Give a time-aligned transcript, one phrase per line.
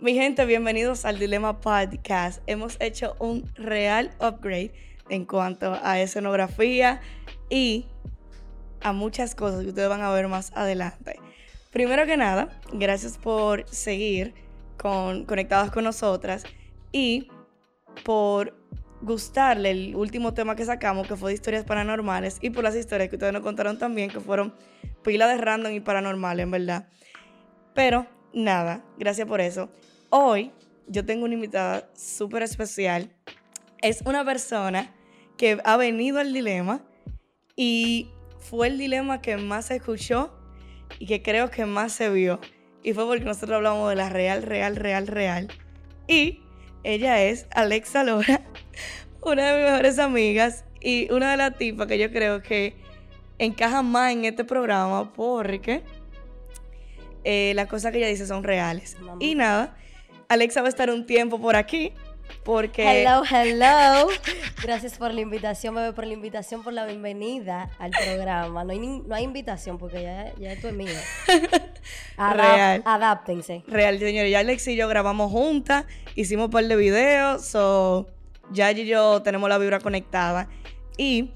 [0.00, 2.40] Mi gente, bienvenidos al Dilema Podcast.
[2.46, 4.72] Hemos hecho un real upgrade
[5.08, 7.00] en cuanto a escenografía
[7.50, 7.86] y
[8.80, 11.18] a muchas cosas que ustedes van a ver más adelante.
[11.72, 14.34] Primero que nada, gracias por seguir
[14.76, 16.44] con, conectados con nosotras
[16.92, 17.32] y
[18.04, 18.54] por
[19.02, 23.08] gustarle el último tema que sacamos, que fue de historias paranormales, y por las historias
[23.08, 24.54] que ustedes nos contaron también, que fueron
[25.02, 26.88] pila de random y paranormales, en verdad.
[27.74, 29.70] Pero nada, gracias por eso.
[30.10, 30.52] Hoy
[30.86, 33.10] yo tengo una invitada súper especial.
[33.82, 34.94] Es una persona
[35.36, 36.82] que ha venido al dilema
[37.56, 38.08] y
[38.38, 40.34] fue el dilema que más se escuchó
[40.98, 42.40] y que creo que más se vio.
[42.82, 45.48] Y fue porque nosotros hablamos de la real, real, real, real.
[46.06, 46.40] Y
[46.84, 48.40] ella es Alexa Lora,
[49.20, 52.76] una de mis mejores amigas y una de las tipas que yo creo que
[53.38, 55.82] encaja más en este programa porque
[57.24, 58.96] eh, las cosas que ella dice son reales.
[59.20, 59.76] Y nada,
[60.30, 61.92] Alexa va a estar un tiempo por aquí.
[62.44, 62.82] Porque.
[62.82, 64.08] Hello, hello.
[64.62, 68.62] Gracias por la invitación, bebé, por la invitación, por la bienvenida al programa.
[68.62, 70.92] No hay, no hay invitación porque ya, ya esto es mío.
[72.18, 72.82] Real.
[72.84, 73.64] Adáptense.
[73.66, 74.30] Real, señores.
[74.30, 78.06] Ya Alex y yo grabamos juntas, hicimos un par de videos, so
[78.52, 80.50] ya y yo tenemos la vibra conectada.
[80.98, 81.30] Y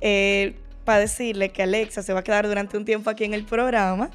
[0.00, 0.54] eh,
[0.86, 4.10] para decirle que Alexa se va a quedar durante un tiempo aquí en el programa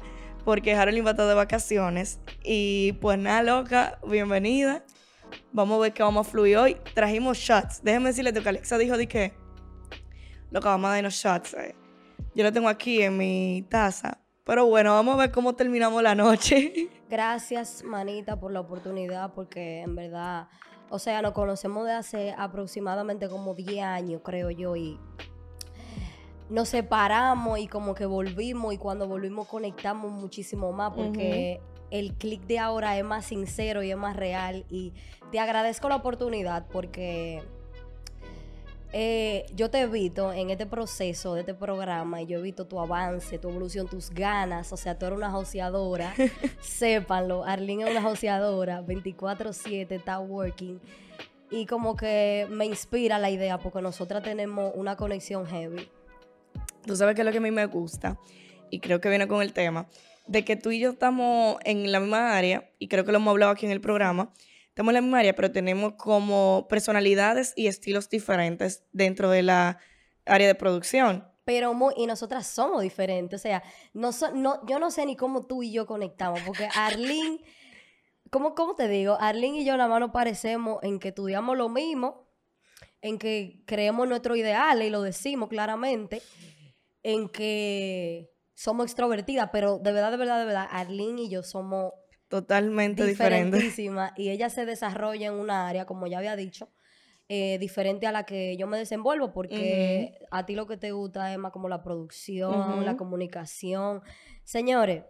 [0.46, 2.20] porque Harold va a estar de vacaciones.
[2.44, 4.84] Y pues nada, loca, bienvenida.
[5.50, 6.76] Vamos a ver qué vamos a fluir hoy.
[6.94, 7.82] Trajimos shots.
[7.82, 9.32] Déjenme decirle que Alexa dijo de que,
[10.52, 11.54] loca, vamos a darnos shots.
[11.54, 11.74] Eh.
[12.36, 14.20] Yo lo tengo aquí en mi taza.
[14.44, 16.90] Pero bueno, vamos a ver cómo terminamos la noche.
[17.10, 20.46] Gracias, manita, por la oportunidad, porque en verdad,
[20.90, 24.96] o sea, nos conocemos de hace aproximadamente como 10 años, creo yo, y
[26.48, 32.42] nos separamos y como que volvimos y cuando volvimos conectamos muchísimo más porque el clic
[32.42, 34.92] de ahora es más sincero y es más real y
[35.32, 37.42] te agradezco la oportunidad porque
[38.92, 42.66] eh, yo te he visto en este proceso de este programa y yo he visto
[42.66, 46.14] tu avance, tu evolución, tus ganas, o sea, tú eres una joseadora,
[46.60, 50.80] sépanlo, Arlene es una joseadora, 24/7, está working.
[51.50, 55.88] Y como que me inspira la idea porque nosotras tenemos una conexión heavy
[56.86, 58.18] tú sabes que es lo que a mí me gusta,
[58.70, 59.88] y creo que viene con el tema,
[60.26, 63.30] de que tú y yo estamos en la misma área, y creo que lo hemos
[63.32, 64.32] hablado aquí en el programa,
[64.68, 69.78] estamos en la misma área, pero tenemos como personalidades y estilos diferentes dentro de la
[70.24, 71.26] área de producción.
[71.44, 73.62] Pero y nosotras somos diferentes, o sea,
[73.94, 77.40] no, no, yo no sé ni cómo tú y yo conectamos, porque Arlene,
[78.30, 79.16] ¿cómo, ¿cómo te digo?
[79.20, 82.26] Arlene y yo nada más nos parecemos en que estudiamos lo mismo,
[83.00, 86.20] en que creemos nuestro ideal y lo decimos claramente,
[87.06, 91.92] en que somos extrovertidas, pero de verdad, de verdad, de verdad, Arlene y yo somos
[92.26, 93.78] totalmente diferentes.
[94.16, 96.68] Y ella se desarrolla en una área, como ya había dicho,
[97.28, 101.32] eh, diferente a la que yo me desenvuelvo, porque a ti lo que te gusta
[101.32, 104.02] es más como la producción, la comunicación.
[104.42, 105.04] Señores,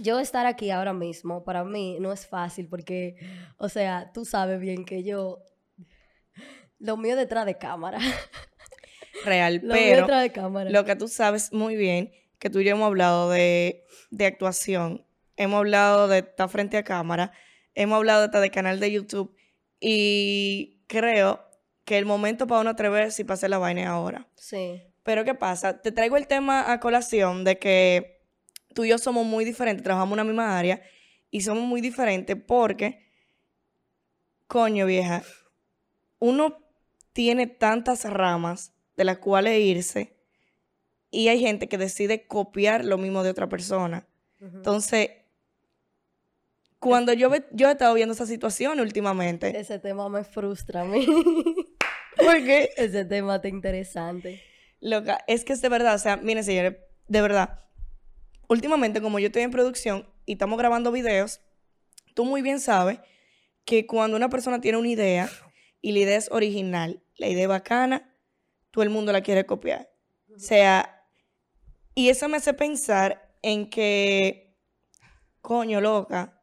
[0.00, 3.16] yo estar aquí ahora mismo, para mí no es fácil, porque,
[3.56, 5.42] o sea, tú sabes bien que yo,
[6.78, 7.98] lo mío detrás de cámara.
[9.24, 10.06] real, pero
[10.68, 13.84] lo que tú sabes muy bien, que tú y yo hemos hablado de,
[14.20, 15.06] actuación,
[15.36, 17.32] hemos hablado de estar frente a cámara,
[17.74, 19.34] hemos hablado de estar de canal de YouTube
[19.80, 21.40] y creo
[21.84, 24.28] que el momento para uno atreverse y para hacer la vaina ahora.
[24.34, 24.82] Sí.
[25.02, 25.80] Pero ¿qué pasa?
[25.80, 28.24] Te traigo el tema a colación de que
[28.74, 30.82] tú y yo somos muy diferentes, trabajamos en una misma área
[31.30, 33.06] y somos muy diferentes porque,
[34.46, 35.22] coño vieja,
[36.18, 36.58] uno
[37.12, 40.16] tiene tantas ramas de las cuales irse
[41.10, 44.06] y hay gente que decide copiar lo mismo de otra persona.
[44.40, 45.10] Entonces,
[46.78, 49.58] cuando yo, yo he estado viendo esa situación últimamente.
[49.58, 51.06] Ese tema me frustra a mí.
[52.16, 52.70] ¿Por qué?
[52.76, 54.42] Ese tema está interesante.
[54.80, 56.76] Loca, es que es de verdad, o sea, miren señores,
[57.08, 57.60] de verdad,
[58.48, 61.40] últimamente como yo estoy en producción y estamos grabando videos,
[62.14, 62.98] tú muy bien sabes
[63.64, 65.30] que cuando una persona tiene una idea
[65.80, 68.14] y la idea es original, la idea es bacana,
[68.76, 69.90] todo el mundo la quiere copiar.
[70.34, 71.02] O sea,
[71.94, 74.54] y eso me hace pensar en que,
[75.40, 76.42] coño, loca,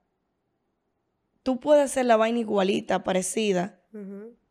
[1.44, 3.80] tú puedes hacer la vaina igualita, parecida,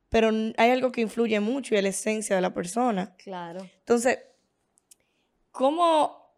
[0.08, 3.16] pero hay algo que influye mucho y es la esencia de la persona.
[3.16, 3.68] Claro.
[3.80, 4.20] Entonces,
[5.50, 6.36] ¿cómo,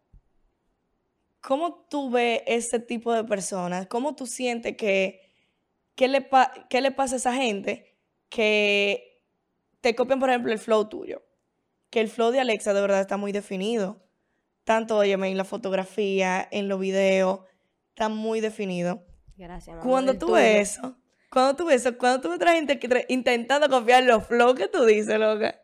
[1.41, 3.85] cómo tú ves ese tipo de personas?
[3.85, 5.31] ¿Cómo tú sientes que,
[5.93, 6.27] qué le,
[6.71, 7.95] qué le pasa a esa gente
[8.29, 9.21] que
[9.81, 11.21] te copian, por ejemplo, el flow tuyo?
[11.95, 14.03] Que el flow de Alexa de verdad está muy definido.
[14.65, 17.39] Tanto, óyeme, en la fotografía, en los videos,
[17.91, 19.05] está muy definido.
[19.37, 19.89] Gracias, mamá.
[19.89, 20.97] Cuando tú ves eso,
[21.31, 24.67] cuando tú ves eso, cuando tú ves otra gente que intentando copiar los flows que
[24.67, 25.55] tú dices, loca.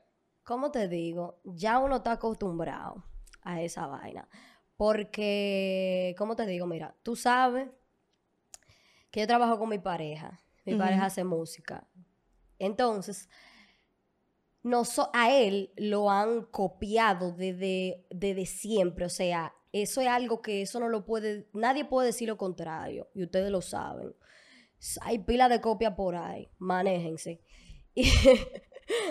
[0.44, 1.42] ¿Cómo te digo?
[1.44, 3.04] Ya uno está acostumbrado
[3.42, 4.30] a esa vaina.
[4.78, 6.66] Porque, ¿cómo te digo?
[6.66, 7.68] Mira, tú sabes
[9.12, 10.40] que yo trabajo con mi pareja.
[10.64, 11.90] Mi pareja hace música.
[12.58, 13.28] Entonces,
[14.64, 19.06] noso- a él lo han copiado desde, desde siempre.
[19.06, 23.08] O sea, eso es algo que eso no lo puede, nadie puede decir lo contrario.
[23.14, 24.14] Y ustedes lo saben.
[25.02, 26.50] Hay pila de copia por ahí.
[26.58, 27.42] Manéjense.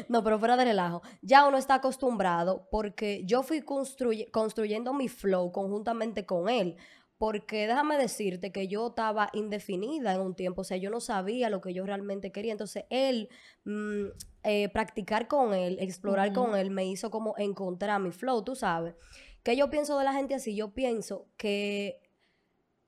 [0.09, 1.01] No, pero fuera de relajo.
[1.23, 6.77] Ya uno está acostumbrado porque yo fui construye- construyendo mi flow conjuntamente con él.
[7.21, 11.51] Porque déjame decirte que yo estaba indefinida en un tiempo, o sea, yo no sabía
[11.51, 12.53] lo que yo realmente quería.
[12.53, 13.29] Entonces, él,
[13.65, 14.07] mm,
[14.45, 18.95] eh, practicar con él, explorar con él, me hizo como encontrar mi flow, tú sabes.
[19.43, 20.57] ¿Qué yo pienso de la gente así?
[20.57, 22.01] Yo pienso que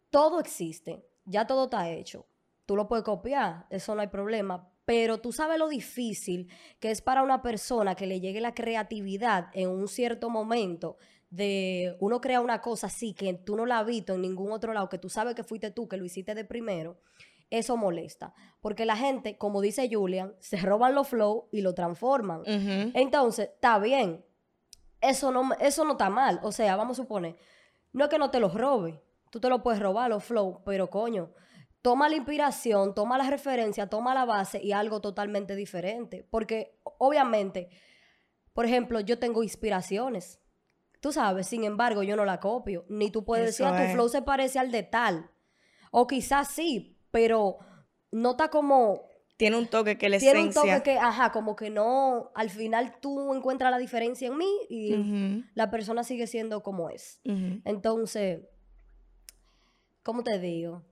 [0.08, 2.24] todo existe, ya todo está hecho.
[2.64, 4.66] Tú lo puedes copiar, eso no hay problema.
[4.86, 6.48] Pero tú sabes lo difícil
[6.80, 10.96] que es para una persona que le llegue la creatividad en un cierto momento
[11.32, 14.74] de uno crea una cosa así que tú no la has visto en ningún otro
[14.74, 17.00] lado, que tú sabes que fuiste tú, que lo hiciste de primero.
[17.48, 18.34] Eso molesta.
[18.60, 22.42] Porque la gente, como dice Julian, se roban los flow y lo transforman.
[22.94, 24.24] Entonces, está bien.
[25.00, 26.38] Eso no, eso no está mal.
[26.42, 27.36] O sea, vamos a suponer,
[27.92, 29.02] no es que no te los robe.
[29.30, 31.32] Tú te lo puedes robar, los flow, pero coño,
[31.80, 36.26] toma la inspiración, toma la referencia, toma la base y algo totalmente diferente.
[36.30, 37.70] Porque, obviamente,
[38.52, 40.41] por ejemplo, yo tengo inspiraciones.
[41.02, 42.84] Tú sabes, sin embargo, yo no la copio.
[42.88, 45.32] Ni tú puedes decir, ah, tu flow se parece al de tal.
[45.90, 47.58] O quizás sí, pero
[48.12, 49.02] no está como
[49.36, 53.00] Tiene un toque que la tiene un toque que, ajá, como que no, al final
[53.00, 57.20] tú encuentras la diferencia en mí y la persona sigue siendo como es.
[57.64, 58.42] Entonces,
[60.04, 60.84] ¿cómo te digo?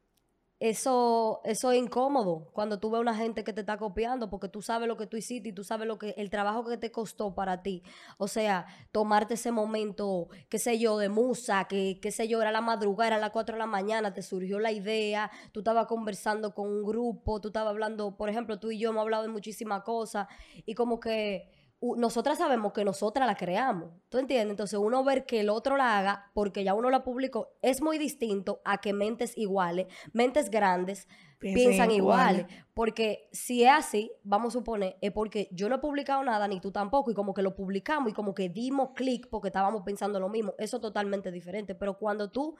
[0.60, 4.46] Eso, eso es incómodo cuando tú ves a una gente que te está copiando porque
[4.46, 6.92] tú sabes lo que tú hiciste y tú sabes lo que el trabajo que te
[6.92, 7.82] costó para ti.
[8.18, 12.52] O sea, tomarte ese momento, qué sé yo, de musa, que qué sé yo, era
[12.52, 16.54] la madrugada, era las 4 de la mañana, te surgió la idea, tú estabas conversando
[16.54, 19.82] con un grupo, tú estabas hablando, por ejemplo, tú y yo hemos hablado de muchísimas
[19.82, 20.28] cosas
[20.66, 21.48] y como que
[21.80, 23.90] nosotras sabemos que nosotras la creamos.
[24.10, 24.50] ¿Tú entiendes?
[24.50, 27.96] Entonces, uno ver que el otro la haga porque ya uno la publicó es muy
[27.96, 32.42] distinto a que mentes iguales, mentes grandes, piensan iguales.
[32.42, 32.64] iguales.
[32.74, 36.60] Porque si es así, vamos a suponer, es porque yo no he publicado nada, ni
[36.60, 40.20] tú tampoco, y como que lo publicamos y como que dimos clic porque estábamos pensando
[40.20, 40.54] lo mismo.
[40.58, 41.74] Eso es totalmente diferente.
[41.74, 42.56] Pero cuando tú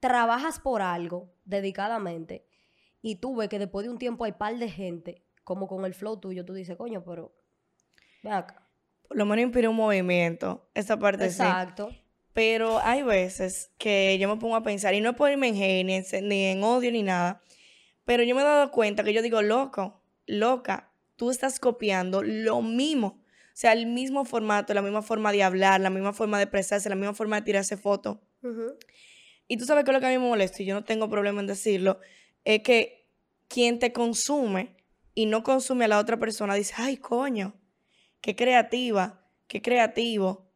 [0.00, 2.46] trabajas por algo dedicadamente
[3.00, 5.94] y tú ves que después de un tiempo hay par de gente, como con el
[5.94, 7.32] flow tuyo, tú dices, coño, pero
[8.22, 10.68] Por lo menos inspira un movimiento.
[10.74, 11.42] Esa parte sí.
[11.42, 11.90] Exacto.
[12.32, 15.56] Pero hay veces que yo me pongo a pensar, y no es por irme en
[15.56, 17.40] hate, ni en, ni en odio, ni nada,
[18.04, 22.60] pero yo me he dado cuenta que yo digo, loco, loca, tú estás copiando lo
[22.62, 23.22] mismo.
[23.26, 26.90] O sea, el mismo formato, la misma forma de hablar, la misma forma de expresarse,
[26.90, 28.18] la misma forma de tirarse fotos.
[28.42, 28.76] Ujú.
[29.48, 31.40] Y tú sabes que lo que a mí me molesta, y yo no tengo problema
[31.40, 32.00] en decirlo,
[32.44, 33.08] es que
[33.48, 34.76] quien te consume
[35.14, 37.54] y no consume a la otra persona dice, ay, coño,
[38.26, 40.50] qué creativa, qué creativo,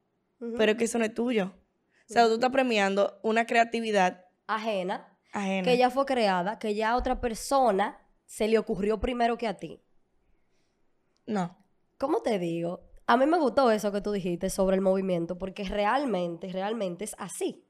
[0.59, 1.55] pero es que eso no es tuyo.
[2.09, 5.63] O sea, tú estás premiando una creatividad Ajena, ajena.
[5.63, 7.97] que ya fue creada, que ya a otra persona
[8.27, 9.81] se le ocurrió primero que a ti.
[11.27, 11.57] No.
[11.97, 12.81] ¿Cómo te digo?
[13.07, 17.15] A mí me gustó eso que tú dijiste sobre el movimiento, porque realmente, realmente es
[17.19, 17.65] así.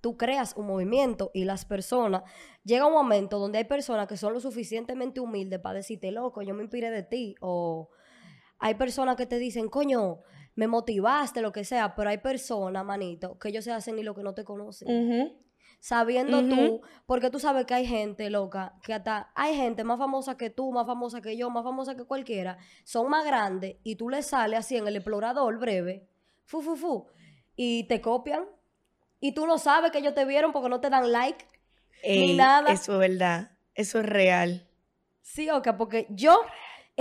[0.00, 2.24] Tú creas un movimiento y las personas,
[2.64, 6.54] llega un momento donde hay personas que son lo suficientemente humildes para decirte, loco, yo
[6.54, 7.90] me inspiré de ti, o
[8.62, 10.20] hay personas que te dicen, coño,
[10.54, 14.14] me motivaste, lo que sea, pero hay personas, manito, que ellos se hacen ni lo
[14.14, 15.36] que no te conocen.
[15.80, 20.36] Sabiendo tú, porque tú sabes que hay gente loca, que hasta hay gente más famosa
[20.36, 24.08] que tú, más famosa que yo, más famosa que cualquiera, son más grandes y tú
[24.08, 26.06] le sales así en el explorador breve,
[26.44, 27.08] fu, fu, fu,
[27.56, 28.44] y te copian.
[29.18, 31.44] Y tú no sabes que ellos te vieron porque no te dan like.
[32.04, 32.70] Ni nada.
[32.70, 33.50] Eso es verdad.
[33.74, 34.68] Eso es real.
[35.20, 36.40] Sí, ok, porque yo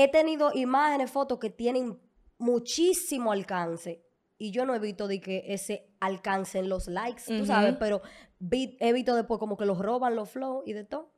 [0.04, 2.00] he tenido imágenes, fotos que tienen
[2.38, 4.04] muchísimo alcance.
[4.38, 8.02] Y yo no he visto de que ese alcance en los likes, tú sabes, pero
[8.40, 11.14] vi- he visto después como que los roban los flow y de todo.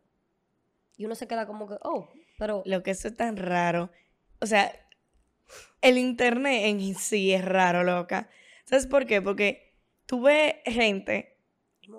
[0.97, 3.89] Y uno se queda como que, oh, pero Lo que eso es tan raro.
[4.41, 4.73] O sea,
[5.81, 8.29] el internet en sí es raro, loca.
[8.65, 9.21] ¿Sabes por qué?
[9.21, 9.73] Porque
[10.05, 11.39] tú ves gente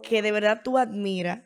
[0.03, 1.43] que de verdad tú admiras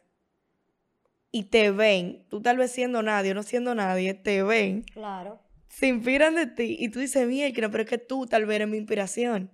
[1.30, 5.40] y te ven, tú tal vez siendo nadie o no siendo nadie, te ven, claro,
[5.68, 8.68] se inspiran de ti y tú dices, mierda, pero es que tú tal vez eres
[8.68, 9.50] mi inspiración.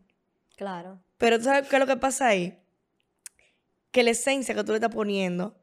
[0.57, 1.01] claro.
[1.17, 2.59] Pero tú sabes qué es lo que pasa ahí?
[3.93, 5.57] Que la esencia que tú le estás poniendo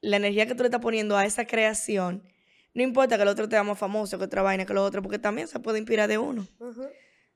[0.00, 2.22] la energía que tú le estás poniendo a esa creación,
[2.74, 5.02] no importa que el otro te haga más famoso que otra vaina que lo otro,
[5.02, 6.46] porque también se puede inspirar de uno.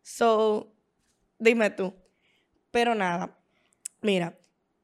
[0.03, 0.73] So,
[1.39, 1.95] dime tú.
[2.71, 3.39] Pero nada,
[4.01, 4.39] mira.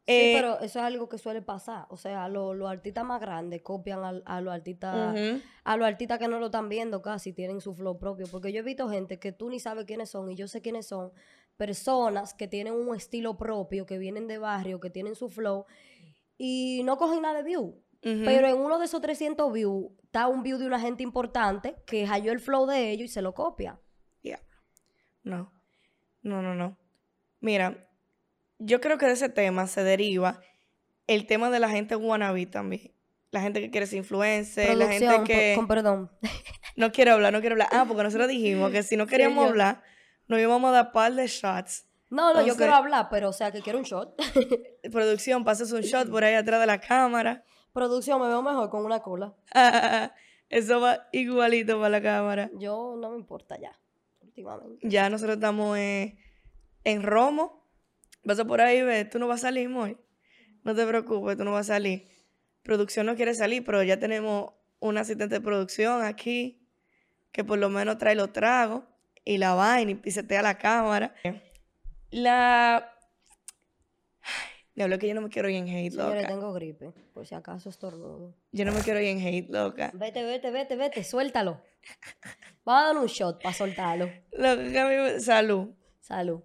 [0.08, 1.86] Sí, eh, pero eso es algo que suele pasar.
[1.90, 5.14] O sea, lo- los artistas más grandes copian a, los artistas
[5.64, 8.26] a los artistas que no lo están viendo casi tienen su flow propio.
[8.30, 10.86] Porque yo he visto gente que tú ni sabes quiénes son y yo sé quiénes
[10.86, 11.12] son.
[11.58, 15.66] Personas que tienen un estilo propio, que vienen de barrio, que tienen su flow
[16.38, 17.82] y no cogen nada de view.
[18.24, 22.06] Pero en uno de esos 300 views está un view de una gente importante que
[22.06, 23.80] halló el flow de ellos y se lo copia.
[24.22, 24.40] Ya.
[25.24, 25.52] No.
[26.22, 26.78] No, no, no.
[27.40, 27.87] Mira,
[28.58, 30.40] yo creo que de ese tema se deriva
[31.06, 32.92] el tema de la gente wannabe también.
[33.30, 36.10] La gente que quiere ser influencer, la gente que con perdón.
[36.76, 37.68] no quiere hablar, no quiere hablar.
[37.72, 39.82] Ah, porque nosotros dijimos que si no queríamos hablar,
[40.28, 41.86] nos íbamos a dar par de shots.
[42.10, 44.14] No, no, yo quiero hablar, pero o sea, que quiero un shot.
[44.92, 47.44] Producción, pasas un shot por ahí atrás de la cámara.
[47.74, 49.34] Producción, me veo mejor con una cola.
[50.48, 52.50] Eso va igualito para la cámara.
[52.54, 53.78] Yo no me importa ya,
[54.22, 54.88] últimamente.
[54.88, 56.16] Ya nosotros estamos eh,
[56.84, 57.67] en Romo.
[58.24, 59.96] Vas a por ahí, ve, tú no vas a salir, Moy.
[60.64, 62.08] No te preocupes, tú no vas a salir.
[62.62, 66.60] Producción no quiere salir, pero ya tenemos un asistente de producción aquí
[67.32, 68.84] que por lo menos trae los tragos
[69.24, 71.14] y la vaina y pisetea la cámara.
[72.10, 72.92] La...
[74.74, 76.26] Me habló que yo no me quiero ir en hate, loca.
[76.28, 78.36] tengo gripe, por si acaso estornudo.
[78.52, 79.90] Yo no me quiero ir en hate, loca.
[79.92, 81.60] Vete, vete, vete, vete, suéltalo.
[82.64, 84.08] Vamos a dar un shot para soltarlo.
[84.30, 85.70] Loca, Salud.
[86.00, 86.42] Salud.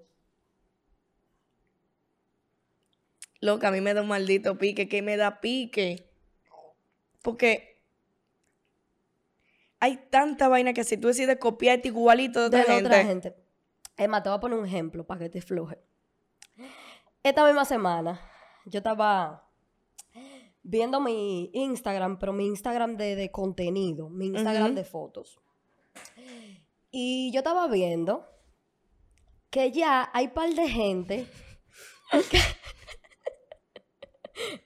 [3.44, 6.10] Loca, a mí me da un maldito pique, que me da pique.
[7.22, 7.84] Porque
[9.80, 13.36] hay tanta vaina que si tú decides copiarte igualito de otra, De gente, otra gente.
[13.98, 15.78] Emma, te voy a poner un ejemplo para que te floje.
[17.22, 18.22] Esta misma semana,
[18.66, 19.50] yo estaba
[20.62, 25.38] viendo mi Instagram, pero mi Instagram de, de contenido, mi Instagram de fotos.
[26.92, 28.26] Y yo estaba viendo
[29.50, 31.28] que ya hay par de gente.
[32.32, 32.40] que-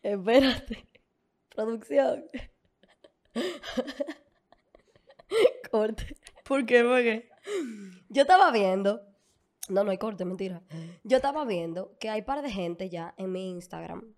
[0.03, 0.88] Espérate.
[1.50, 2.25] Producción.
[5.72, 6.15] Corte.
[6.43, 6.84] ¿por qué?
[6.84, 7.29] ¿Por qué?
[8.10, 9.01] Yo estaba viendo.
[9.69, 10.62] No, no hay corte, mentira.
[11.03, 14.15] Yo estaba viendo que hay par de gente ya en mi Instagram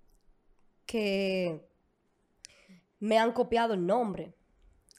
[0.85, 1.67] que
[2.99, 4.33] me han copiado el nombre.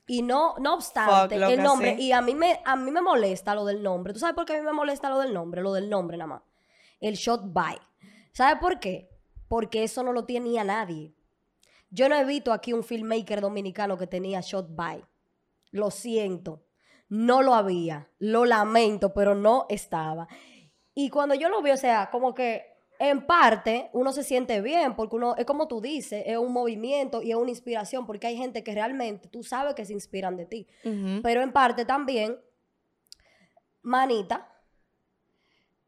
[0.07, 2.07] Y no, no obstante, Fuck, el nombre, sí.
[2.07, 4.12] y a mí, me, a mí me molesta lo del nombre.
[4.12, 5.62] ¿Tú sabes por qué a mí me molesta lo del nombre?
[5.62, 6.43] Lo del nombre nada más.
[7.00, 7.79] El shot by.
[8.33, 9.10] ¿Sabes por qué?
[9.50, 11.12] Porque eso no lo tenía nadie.
[11.90, 15.04] Yo no he visto aquí un filmmaker dominicano que tenía shot by.
[15.73, 16.62] Lo siento.
[17.09, 18.09] No lo había.
[18.21, 20.28] Lo lamento, pero no estaba.
[20.95, 22.64] Y cuando yo lo vi, o sea, como que
[23.00, 27.21] en parte uno se siente bien, porque uno, es como tú dices, es un movimiento
[27.21, 30.47] y es una inspiración, porque hay gente que realmente tú sabes que se inspiran de
[30.47, 30.69] ti.
[31.25, 32.38] Pero en parte también,
[33.83, 34.50] manita,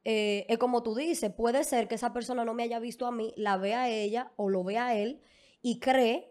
[0.04, 3.12] eh, es como tú dices, puede ser que esa persona no me haya visto a
[3.12, 5.22] mí, la vea a ella o lo vea a él
[5.62, 6.28] y cree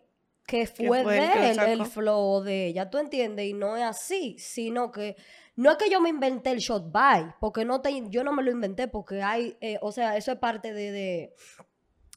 [0.48, 3.46] que fue, de él el flow de ella, ¿tú entiendes?
[3.48, 5.16] Y no es así, sino que
[5.56, 8.44] no es que yo me inventé el shot by, porque no te, yo no me
[8.44, 11.34] lo inventé, porque hay, eh, o sea, eso es parte de, de-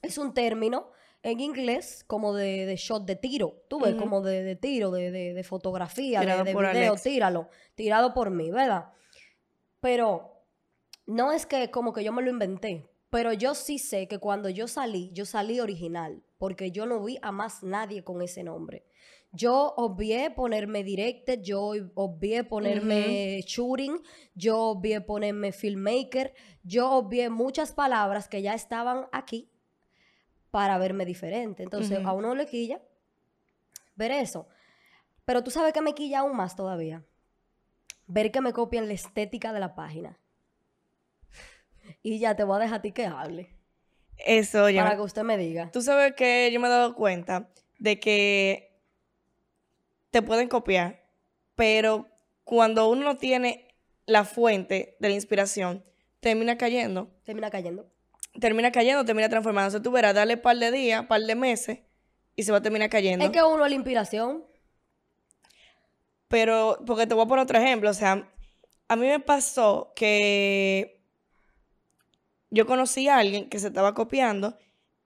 [0.03, 0.91] es un término
[1.23, 5.11] en inglés como de, de shot de tiro, tú ves, como de, de tiro, de,
[5.11, 7.03] de- fotografía, de, Tirado de por video, Alex.
[7.03, 8.87] tíralo, tirado por mí, ¿verdad?
[9.81, 10.34] Pero
[11.07, 14.49] no es que como que yo me lo inventé, pero yo sí sé que cuando
[14.49, 18.85] yo salí, yo salí original, porque yo no vi a más nadie con ese nombre.
[19.31, 24.01] Yo obvié ponerme directed, yo obvié ponerme shooting,
[24.35, 29.51] yo obvié ponerme filmmaker, yo obvié muchas palabras que ya estaban aquí
[30.51, 31.65] para verme diferente.
[31.65, 32.09] Entonces, Ujú.
[32.09, 32.81] a uno le quilla
[33.97, 34.47] ver eso.
[35.25, 37.05] Pero tú sabes que me quilla aún más todavía.
[38.07, 40.19] Ver que me copian la estética de la página.
[42.03, 43.51] Y ya te voy a dejar a ti que hable.
[44.19, 44.79] Eso, oye.
[44.79, 45.71] para que usted me diga.
[45.71, 48.79] Tú sabes que yo me he dado cuenta de que
[50.11, 51.03] te pueden copiar,
[51.57, 52.09] pero
[52.45, 53.69] cuando uno no tiene
[54.07, 55.85] la fuente de la inspiración,
[56.21, 57.11] termina cayendo.
[57.25, 57.91] Termina cayendo.
[58.41, 59.81] Termina cayendo, termina transformándose.
[59.81, 61.79] Tú verás, dale par de días, par de meses
[62.37, 63.25] y se va a terminar cayendo.
[63.25, 64.45] Es que uno es la inspiración.
[66.29, 68.29] Pero, porque te voy a poner otro ejemplo, o sea,
[68.89, 71.04] a mí me pasó que
[72.55, 74.57] yo conocí a alguien que se estaba copiando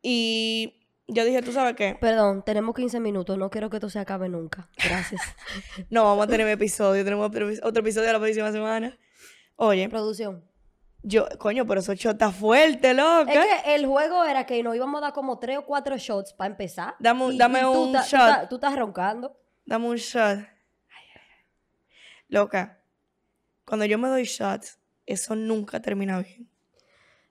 [0.02, 0.74] y
[1.06, 1.96] yo dije, ¿tú sabes qué?
[2.00, 3.38] Perdón, tenemos 15 minutos.
[3.38, 4.68] No quiero que esto se acabe nunca.
[4.84, 5.20] Gracias.
[5.90, 8.96] No, vamos a tener episodio, tenemos otro, otro episodio la próxima semana.
[9.56, 10.44] Oye, Producción.
[11.02, 13.32] Yo, coño, pero eso está fuerte, loca.
[13.32, 16.32] Es que el juego era que nos íbamos a dar como tres o cuatro shots
[16.34, 16.96] para empezar.
[16.98, 18.20] Dame un- y- dame y un ta- tú shot.
[18.20, 19.36] ta- Tú, estás roncando.
[19.64, 20.38] Dame un shot.
[20.38, 20.44] Ay,
[20.90, 21.44] ay, ay.
[22.28, 22.82] Loca,
[23.64, 26.50] cuando yo me doy shots, eso nunca termina bien.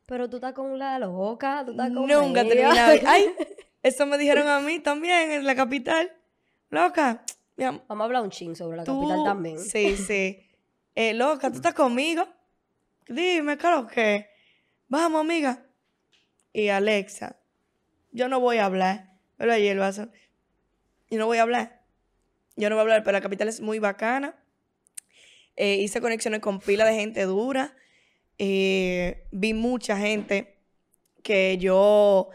[0.07, 3.03] Pero tú estás con la loca, tú estás con Nunca termina bien.
[3.07, 3.35] Ay,
[3.83, 6.11] eso me dijeron a mí también en la capital.
[6.69, 7.23] Loca,
[7.57, 9.59] Vamos a hablar un ching sobre la tú- capital también.
[9.59, 10.43] Sí, sí.
[10.99, 12.27] Eh, loca, ¿tú estás conmigo?
[13.07, 14.27] Dime, ¿qué es lo que?
[14.87, 15.63] Vamos, amiga.
[16.51, 17.37] Y Alexa,
[18.11, 19.11] yo no voy a hablar.
[19.37, 20.07] Pero ahí el vaso.
[21.11, 21.83] Yo no voy a hablar.
[22.55, 24.33] Yo no voy a hablar, pero la capital es muy bacana.
[25.55, 27.75] Eh, hice conexiones con pila de gente dura.
[28.37, 30.57] Eh, vi mucha gente
[31.23, 32.29] que yo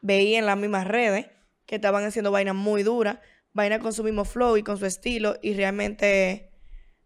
[0.00, 1.26] veía en las mismas redes
[1.66, 3.18] que estaban haciendo vainas muy duras,
[3.52, 5.36] vainas con su mismo flow y con su estilo.
[5.42, 6.50] Y realmente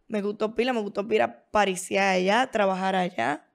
[0.09, 3.47] me gustó pila, me gustó pila pariciar allá, trabajar allá.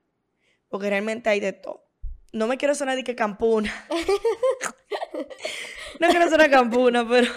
[0.69, 1.83] Porque realmente hay de todo.
[2.31, 3.73] No me quiero sonar de que campuna.
[5.99, 7.29] no quiero sonar campuna, pero.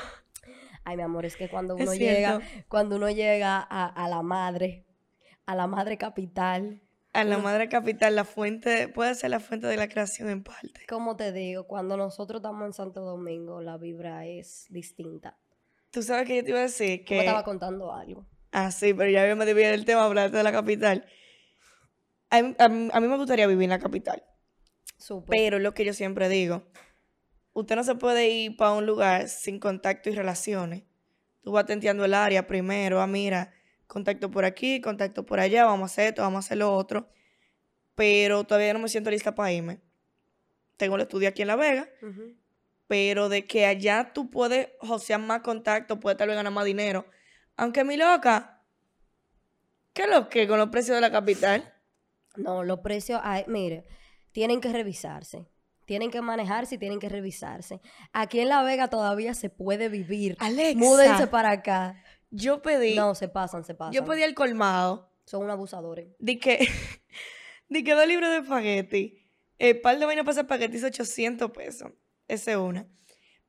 [0.84, 4.84] Ay, mi amor, es que cuando uno llega, cuando uno llega a, a la madre,
[5.46, 6.83] a la madre capital,
[7.14, 10.84] A la madre capital, la fuente, puede ser la fuente de la creación en parte.
[10.88, 15.38] como te digo, cuando nosotros estamos en Santo Domingo, la vibra es distinta.
[15.90, 17.14] Tú sabes que yo te iba a decir que.
[17.14, 18.26] me estaba contando algo.
[18.50, 21.06] Ah, sí, pero ya me desvié del tema hablando de la capital.
[22.30, 24.24] A mí, a mí- a mí me gustaría vivir en la capital,
[24.98, 25.28] Súper.
[25.30, 26.64] pero lo que yo siempre digo,
[27.52, 30.82] usted no se puede ir para un lugar sin contacto y relaciones.
[31.42, 33.52] Tú vas tenteando el área primero, ah, mira,
[33.86, 37.08] contacto por aquí, contacto por allá, vamos a hacer esto, vamos a hacer lo otro.
[37.94, 39.80] Pero todavía no me siento lista para irme.
[40.76, 41.88] Tengo el estudio aquí en La Vega,
[42.88, 47.06] pero de que allá tú puedes josear más contacto, puedes tal vez ganar más dinero.
[47.56, 48.62] Aunque mi loca,
[49.92, 51.72] ¿qué es lo que con los precios de la capital?
[52.36, 53.84] No, los precios, ay, mire,
[54.32, 55.46] tienen que revisarse.
[55.86, 57.80] Tienen que manejarse y tienen que revisarse.
[58.12, 60.34] Aquí en La Vega todavía se puede vivir.
[60.40, 62.02] Alexa, Múdense para acá.
[62.36, 63.92] Yo pedí, No, se pasan, se pasan.
[63.92, 66.08] yo pedí el colmado, Son unos abusadores.
[66.18, 66.58] de que,
[67.68, 69.24] de que dos libros de espagueti,
[69.58, 71.92] el par de vainas para espagueti es 800 pesos,
[72.28, 72.86] esa es una.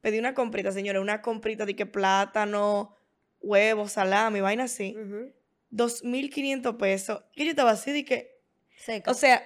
[0.02, 2.96] Pedí una comprita, señora, una comprita de que plátano,
[3.42, 5.34] huevo, salami, vaina así, Ujú.
[5.72, 7.24] 2.500 pesos.
[7.36, 8.36] Y yo estaba así de que,
[8.78, 9.10] Seca.
[9.10, 9.44] O sea,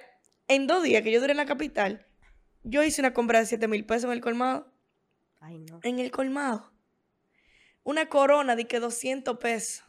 [0.48, 2.06] en dos días que yo duré en la capital,
[2.62, 4.70] yo hice una compra de 7 mil pesos en el colmado.
[5.40, 5.80] Ay, no.
[5.82, 6.69] En el colmado.
[7.82, 9.84] Una corona de que 200 pesos.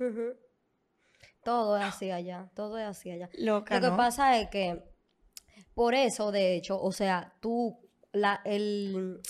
[1.43, 2.49] Todo es así allá.
[2.55, 3.29] Todo es así allá.
[3.33, 3.97] Loca, Lo que ¿no?
[3.97, 4.83] pasa es que,
[5.73, 7.79] por eso, de hecho, o sea, tú,
[8.11, 9.21] la, el,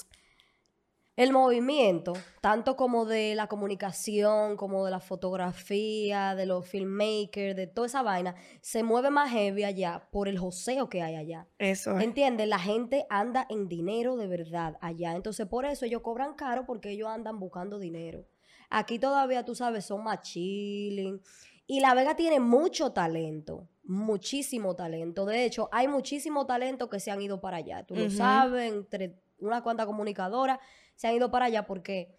[1.16, 7.68] el movimiento, tanto como de la comunicación, como de la fotografía, de los filmmakers, de
[7.68, 11.48] toda esa vaina, se mueve más heavy allá por el joseo que hay allá.
[11.60, 12.04] Eso es.
[12.04, 12.48] ¿Entiendes?
[12.48, 15.16] La gente anda en dinero de verdad allá.
[15.16, 18.26] Entonces, por eso ellos cobran caro porque ellos andan buscando dinero.
[18.72, 21.22] Aquí todavía, tú sabes, son más chilling.
[21.68, 25.26] Y La Vega tiene mucho talento, muchísimo talento.
[25.26, 27.84] De hecho, hay muchísimo talento que se han ido para allá.
[27.86, 30.60] Tú lo sabes, entre unas cuantas comunicadoras
[30.96, 32.18] se han ido para allá porque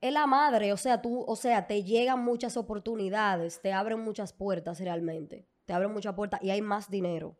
[0.00, 4.32] es la madre, o sea, tú, o sea, te llegan muchas oportunidades, te abren muchas
[4.32, 5.46] puertas realmente.
[5.66, 7.36] Te abren muchas puertas y hay más dinero.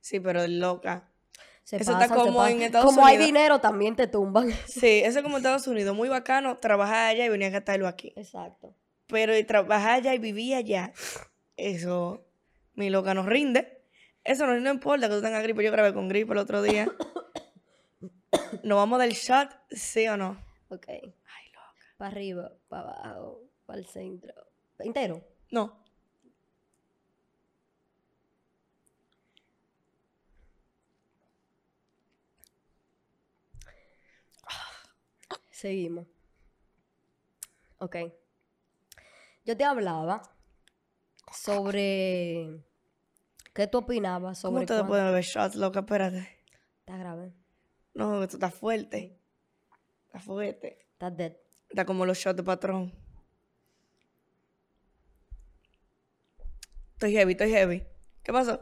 [0.00, 1.11] Sí, pero loca.
[1.64, 2.52] Se Eso está se como pasan.
[2.56, 3.26] en Estados Como hay Unidos.
[3.26, 4.50] dinero, también te tumban.
[4.66, 5.94] Sí, eso es como en Estados Unidos.
[5.96, 8.12] Muy bacano trabajar allá y venir a gastarlo aquí.
[8.16, 8.74] Exacto.
[9.06, 10.92] Pero trabajar allá y vivir allá,
[11.56, 12.24] eso,
[12.74, 13.80] mi loca, nos rinde.
[14.24, 15.62] Eso no, no importa que tú tengas gripe.
[15.64, 16.88] Yo grabé con gripe el otro día.
[18.62, 19.48] ¿Nos vamos del shot?
[19.70, 20.38] ¿Sí o no?
[20.68, 20.86] Ok.
[20.88, 21.02] Ay,
[21.52, 21.74] loca.
[21.96, 24.32] Para arriba, para abajo, para el centro.
[24.78, 25.22] Entero.
[25.50, 25.81] No.
[35.62, 36.08] Seguimos.
[37.78, 37.96] Ok.
[39.44, 40.20] Yo te hablaba
[41.32, 42.64] sobre
[43.54, 45.78] qué tú opinabas ¿Cómo sobre ustedes cuán- pueden beber shots, loca?
[45.80, 46.28] Espérate.
[46.80, 47.32] Está grave.
[47.94, 49.16] No, esto está fuerte.
[50.06, 50.84] Está fuerte.
[50.94, 51.36] Está dead.
[51.68, 52.92] Está como los shots de patrón.
[56.94, 57.86] Estoy heavy, estoy heavy.
[58.24, 58.54] ¿Qué pasó?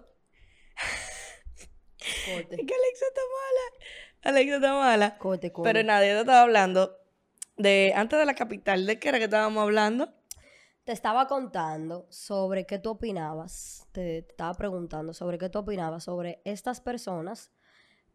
[2.26, 2.56] Corte.
[2.60, 3.86] Es que Alexa está mala.
[4.22, 5.18] Está mala.
[5.18, 5.68] Corte, corte.
[5.72, 6.96] Pero nadie te estaba hablando
[7.56, 8.86] de antes de la capital.
[8.86, 10.12] ¿De qué era que estábamos hablando?
[10.84, 13.86] Te estaba contando sobre qué tú opinabas.
[13.92, 17.50] Te, te estaba preguntando sobre qué tú opinabas sobre estas personas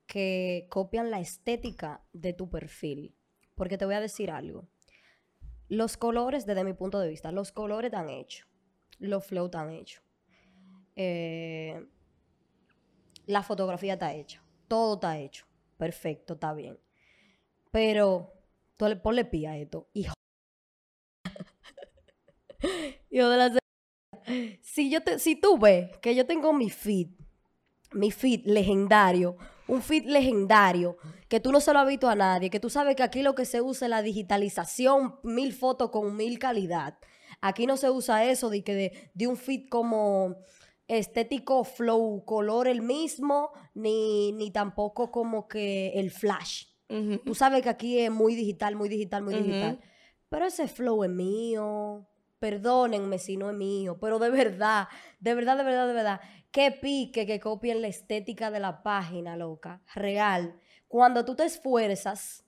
[0.07, 3.15] que copian la estética de tu perfil.
[3.55, 4.67] Porque te voy a decir algo.
[5.67, 8.47] Los colores, desde mi punto de vista, los colores están hechos.
[8.99, 10.03] Los flow están hechos.
[10.95, 11.87] eh,
[13.25, 14.43] la fotografía está hecha.
[14.67, 15.47] Todo está hecho.
[15.77, 16.79] Perfecto, está bien.
[17.71, 18.33] Pero,
[18.77, 19.89] tú le ponle pía a esto.
[19.93, 20.13] Hijo.
[23.09, 23.59] De la...
[24.61, 27.09] Si, yo te, si tú ves que yo tengo mi feed,
[27.91, 32.49] mi feed legendario, un feed legendario, que tú no se lo has visto a nadie,
[32.49, 36.15] que tú sabes que aquí lo que se usa es la digitalización, mil fotos con
[36.15, 36.97] mil calidad.
[37.41, 40.37] Aquí no se usa eso de, que de, de un feed como
[40.87, 46.67] estético, flow, color el mismo, ni, ni tampoco como que el flash.
[47.25, 49.79] Tú sabes que aquí es muy digital, muy digital, muy digital.
[50.29, 52.07] Pero ese flow es mío.
[52.39, 53.97] Perdónenme si no es mío.
[53.99, 54.87] Pero de verdad,
[55.19, 56.21] de verdad, de verdad, de verdad.
[56.51, 59.81] Que pique que copien la estética de la página, loca.
[59.95, 60.59] Real.
[60.87, 62.45] Cuando tú te esfuerzas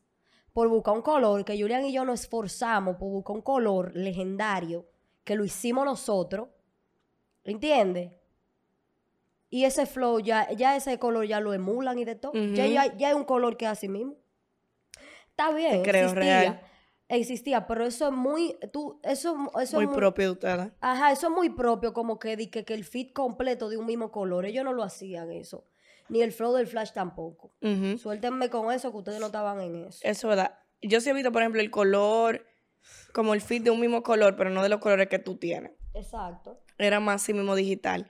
[0.53, 4.87] por buscar un color, que Julian y yo nos esforzamos por buscar un color legendario,
[5.23, 6.49] que lo hicimos nosotros.
[7.43, 8.11] ¿Entiendes?
[9.49, 12.33] Y ese flow, ya, ya ese color ya lo emulan y de todo.
[12.33, 14.15] ya, ya, ya es un color que es así mismo.
[15.29, 16.41] Está bien, Te creo, existía.
[16.41, 16.61] real.
[17.09, 20.71] Existía, pero eso es muy, tú, eso, eso Muy es muy, propio de ustedes.
[20.81, 24.11] Ajá, eso es muy propio, como que, que, que el fit completo de un mismo
[24.11, 24.45] color.
[24.45, 25.63] Ellos no lo hacían eso.
[26.09, 27.53] Ni el flow del flash tampoco.
[27.61, 27.97] Ujú.
[27.97, 29.99] Suéltenme con eso, que ustedes no estaban en eso.
[30.01, 30.59] Eso es verdad.
[30.81, 32.45] Yo sí he visto, por ejemplo, el color,
[33.13, 35.71] como el feed de un mismo color, pero no de los colores que tú tienes.
[35.93, 36.59] Exacto.
[36.77, 38.09] Era más así mismo digital.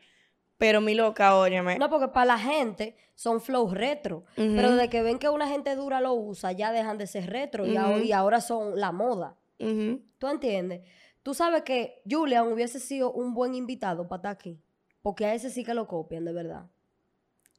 [0.57, 1.77] Pero mi loca, óyeme.
[1.77, 4.23] No, porque para la gente son flows retro.
[4.35, 7.65] Pero desde que ven que una gente dura lo usa, ya dejan de ser retro
[7.67, 8.05] y, ahora, Ujú.
[8.05, 9.35] y ahora son la moda.
[9.59, 10.81] ¿Tú entiendes?
[11.23, 14.59] Tú sabes que Julian hubiese sido un buen invitado para estar aquí.
[15.01, 16.65] Porque a ese sí que lo copian, de verdad.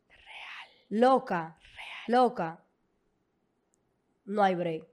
[0.09, 1.01] Real.
[1.01, 1.57] Loca.
[2.09, 2.65] Loca.
[4.25, 4.85] No hay break.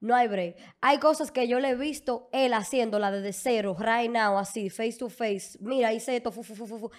[0.00, 0.56] No hay break.
[0.80, 4.96] Hay cosas que yo le he visto él haciéndola desde cero, right now, así, face
[4.98, 5.58] to face.
[5.60, 6.90] Mira, hice esto, fu, fu, fu, fu, fu.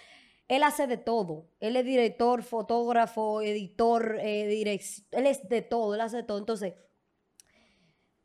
[0.47, 1.47] Él hace de todo.
[1.59, 6.37] Él es director, fotógrafo, editor, eh, direc- Él es de todo, él hace de todo.
[6.37, 6.73] Entonces,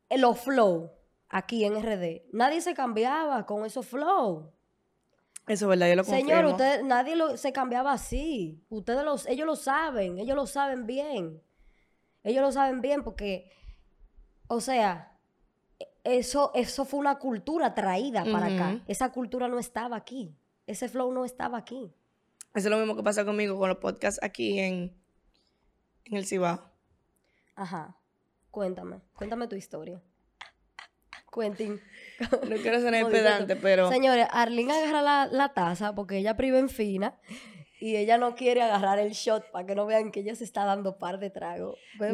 [0.09, 0.91] eh, los flow
[1.29, 4.53] aquí en RD, nadie se cambiaba con esos flow.
[5.49, 6.29] Eso es verdad, yo lo confirmo.
[6.31, 8.65] Señor, usted, nadie lo- se cambiaba así.
[8.69, 11.41] Ustedes los, ellos lo saben, ellos lo saben bien.
[12.25, 13.51] Ellos lo saben bien porque,
[14.49, 15.13] o sea,
[16.05, 18.81] eso, eso fue una cultura traída para acá.
[18.87, 20.35] Esa cultura no estaba aquí.
[20.67, 21.93] Ese flow no estaba aquí.
[22.55, 24.97] Eso es lo mismo que pasa conmigo con los podcasts aquí en,
[26.05, 26.61] en el Cibao.
[27.55, 27.97] Ajá.
[28.51, 30.01] Cuéntame, cuéntame tu historia.
[31.33, 31.81] Quentin.
[32.49, 36.71] No quiero sonar pedante, pero Señores, Arlene agarra la, la taza porque ella priva en
[36.71, 37.19] fina
[37.81, 40.65] y ella no quiere agarrar el shot para que no vean que ella se está
[40.65, 41.77] dando par de trago.
[41.99, 42.05] no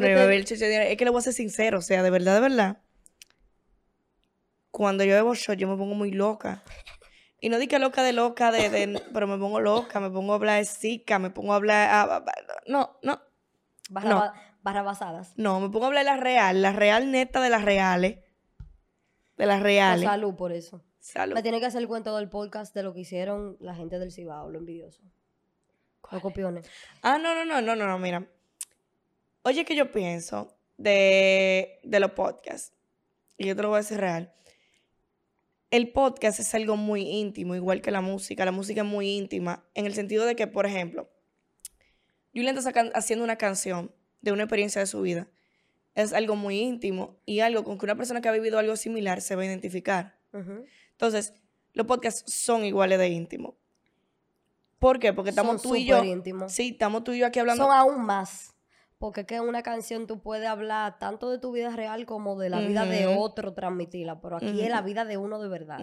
[0.45, 2.77] chicha de- Es que le voy a ser sincero, o sea, de verdad, de verdad.
[4.71, 6.63] Cuando yo bebo shot, yo me pongo muy loca.
[7.39, 10.33] Y no di que loca de loca, de, de- pero me pongo loca, me pongo
[10.33, 11.89] a hablar de me pongo a hablar.
[11.91, 12.25] ah,
[12.67, 13.21] no, no,
[13.89, 14.15] barra, no.
[14.15, 15.33] ba- barrabasadas.
[15.35, 18.19] no, me pongo a hablar de la real, la real neta de las reales.
[19.37, 20.05] De las reales.
[20.05, 20.83] salud por eso.
[20.99, 21.33] Salud.
[21.33, 24.11] Me tiene que hacer el cuento del podcast de lo que hicieron la gente del
[24.13, 25.01] Cibao, lo envidioso.
[26.13, 26.69] Los copiones.
[27.01, 28.27] Ah, no, no, no, no, no, no, mira.
[29.41, 32.71] Oye, que yo pienso de, de los podcasts,
[33.37, 34.31] y yo te lo voy a decir real.
[35.71, 38.45] El podcast es algo muy íntimo, igual que la música.
[38.45, 41.09] La música es muy íntima, en el sentido de que, por ejemplo,
[42.31, 45.27] Julián está haciendo una canción de una experiencia de su vida.
[45.95, 49.21] Es algo muy íntimo y algo con que una persona que ha vivido algo similar
[49.21, 50.19] se va a identificar.
[50.91, 51.33] Entonces,
[51.73, 53.55] los podcasts son iguales de íntimos.
[54.83, 55.13] ¿Por qué?
[55.13, 55.95] Porque estamos Son tú y yo.
[56.49, 57.63] Sí, estamos tú y yo aquí hablando.
[57.63, 58.53] Son aún más.
[58.97, 62.37] Porque es que en una canción tú puedes hablar tanto de tu vida real como
[62.37, 64.19] de la vida de otro, transmitirla.
[64.21, 65.79] Pero aquí es la vida de uno de verdad.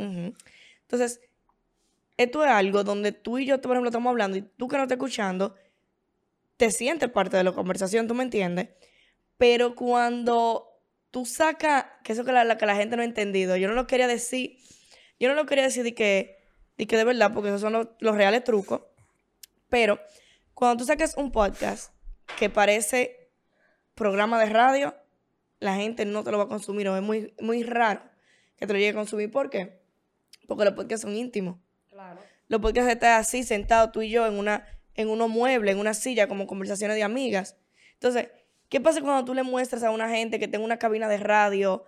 [0.82, 1.20] Entonces,
[2.16, 4.82] esto es algo donde tú y yo, por ejemplo, estamos hablando y tú que no
[4.82, 5.54] estás escuchando,
[6.56, 8.68] te sientes parte de la conversación, ¿tú me entiendes?
[9.38, 10.66] Pero cuando
[11.10, 13.74] tú sacas, que eso que la, la- que la gente no ha entendido, yo no
[13.74, 14.58] lo quería decir,
[15.18, 16.38] yo no lo quería decir de que,
[16.76, 18.82] de que de verdad, porque esos son los, los reales trucos,
[19.70, 19.98] pero
[20.54, 21.92] cuando tú saques un podcast
[22.38, 23.30] que parece
[23.94, 24.94] programa de radio,
[25.58, 28.02] la gente no te lo va a consumir o es muy, muy raro
[28.56, 29.30] que te lo llegue a consumir.
[29.30, 29.80] ¿Por qué?
[30.46, 31.58] Porque los podcasts son íntimos.
[31.88, 32.20] Claro.
[32.48, 35.94] Los podcasts están así, sentados tú y yo en una en unos muebles, en una
[35.94, 37.56] silla, como conversaciones de amigas.
[37.94, 38.28] Entonces,
[38.68, 41.84] ¿qué pasa cuando tú le muestras a una gente que tenga una cabina de radio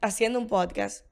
[0.00, 1.06] haciendo un podcast?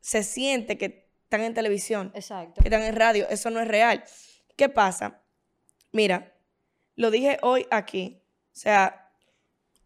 [0.00, 2.60] Se siente que están en televisión, Exacto.
[2.60, 3.28] que están en radio.
[3.28, 4.04] Eso no es real.
[4.58, 5.22] ¿Qué pasa?
[5.92, 6.34] Mira,
[6.96, 8.20] lo dije hoy aquí.
[8.52, 9.12] O sea,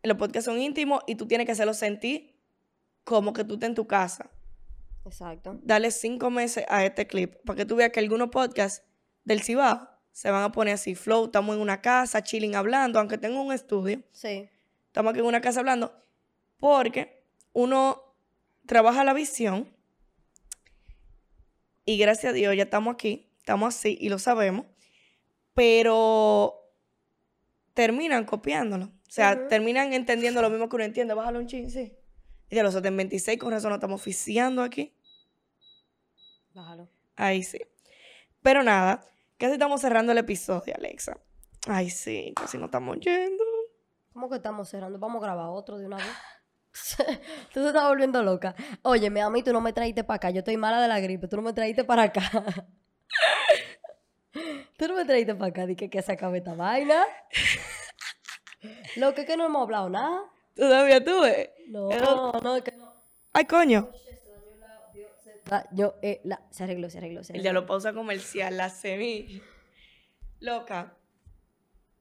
[0.02, 2.40] los podcasts son íntimos y tú tienes que hacerlo sentir
[3.04, 4.30] como que tú estás en tu casa.
[5.04, 5.60] Exacto.
[5.62, 8.82] Dale cinco meses a este clip para que tú veas que algunos podcasts
[9.24, 10.94] del Cibao se van a poner así.
[10.94, 14.02] Flow, estamos en una casa, chilling, hablando, aunque tengo un estudio.
[14.12, 14.48] Sí.
[14.86, 15.92] Estamos aquí en una casa hablando.
[16.56, 18.02] Porque uno
[18.64, 19.68] trabaja la visión
[21.84, 24.66] y gracias a Dios ya estamos aquí, estamos así y lo sabemos,
[25.52, 26.70] pero
[27.74, 28.86] terminan copiándolo.
[28.86, 31.12] O sea, terminan entendiendo lo mismo que uno entiende.
[31.12, 31.92] Bájalo un chin, sí.
[32.48, 34.94] Y de los 26 con razón no estamos oficiando aquí.
[36.54, 36.88] Bájalo.
[37.16, 37.60] Ay, sí.
[38.42, 39.04] Pero nada,
[39.38, 41.18] casi estamos cerrando el episodio, Alexa.
[41.66, 43.44] Ay, sí, casi nos estamos yendo.
[44.12, 44.98] ¿Cómo que estamos cerrando?
[44.98, 46.06] Vamos a grabar otro de una vez.
[47.52, 48.54] tú te estás volviendo loca.
[48.82, 50.30] Oye, a mí tú no me traíste para acá.
[50.30, 51.28] Yo estoy mala de la gripe.
[51.28, 52.30] Tú no me traíste para acá.
[54.76, 55.66] tú no me traíste para acá.
[55.66, 57.04] Dije que se acabe esta vaina.
[58.96, 60.22] Lo que es que no hemos hablado nada.
[60.54, 61.54] Todavía tuve.
[61.68, 62.92] No, Pero- no, es que no.
[63.32, 63.90] Ay, coño.
[65.72, 67.42] Yo, eh, la- se arregló, se arregló, se arregló.
[67.42, 69.42] diablo pausa comercial, la semilla.
[70.40, 70.96] Loca.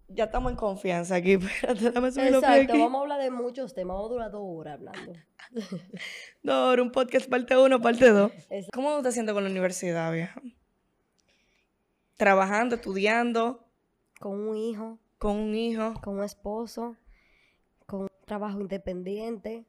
[0.08, 1.34] Ya estamos en confianza aquí.
[1.41, 2.82] Espérate, dame subir los Exacto, aquí.
[2.82, 3.95] vamos a hablar de muchos temas.
[3.95, 5.13] Vamos a durar dos horas hablando.
[6.43, 8.32] No, era un podcast parte 1, parte 2.
[8.32, 8.69] Exacto.
[8.74, 10.41] ¿Cómo te sientes con la universidad, vieja?
[12.22, 13.66] Trabajando, estudiando,
[14.20, 15.96] Con un hijo, con un hijo.
[16.04, 16.96] con un esposo,
[17.88, 19.66] con un trabajo independiente.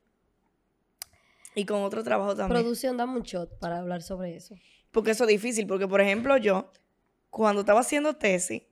[1.54, 2.60] Y con otro trabajo también.
[2.60, 4.54] Producción, dame un shot para hablar sobre eso.
[4.90, 6.70] Porque eso es difícil, porque por ejemplo yo,
[7.30, 8.64] cuando estaba haciendo tesis,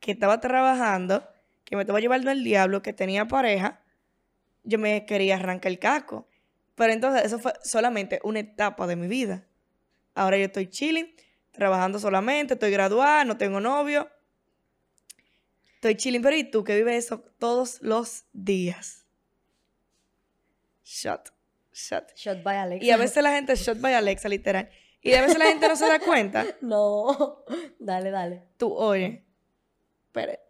[0.00, 1.22] que estaba trabajando,
[1.64, 3.82] que me estaba llevando el diablo, que tenía pareja,
[4.64, 6.26] yo me quería arrancar el casco.
[6.74, 9.46] Pero entonces eso fue solamente una etapa de mi vida.
[10.14, 11.14] Ahora yo estoy chilling,
[11.50, 14.08] trabajando solamente, estoy graduada, no tengo novio.
[15.74, 19.06] Estoy chilling, pero ¿y tú que vives eso todos los días?
[20.84, 21.30] Shot,
[21.72, 22.14] shot.
[22.14, 22.84] Shot by Alex.
[22.84, 24.68] Y a veces la gente shot by Alexa, literal.
[25.02, 26.44] Y a veces la gente no se da cuenta.
[26.60, 27.44] No.
[27.78, 28.42] dale, dale.
[28.58, 29.24] Tú, oye,
[30.06, 30.40] espere.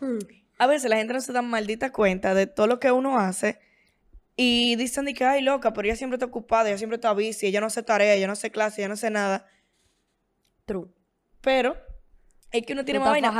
[0.00, 0.18] Hmm.
[0.58, 3.58] A veces la gente no se da maldita cuenta de todo lo que uno hace.
[4.36, 7.46] Y dicen de que, ay, loca, pero ella siempre está ocupada, ella siempre está bici,
[7.46, 9.46] ella no hace tarea, ella no hace clase, ella no hace nada.
[10.66, 10.88] True.
[11.40, 11.76] Pero
[12.50, 13.32] es que uno Tú tiene más vaina.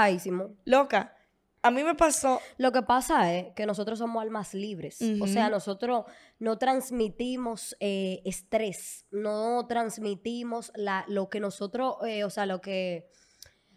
[0.65, 1.17] Loca,
[1.63, 2.41] a mí me pasó.
[2.59, 5.01] Lo que pasa es que nosotros somos almas libres.
[5.21, 6.05] O sea, nosotros
[6.39, 13.11] no transmitimos eh, estrés, no transmitimos la, lo que nosotros, eh, o sea, lo que,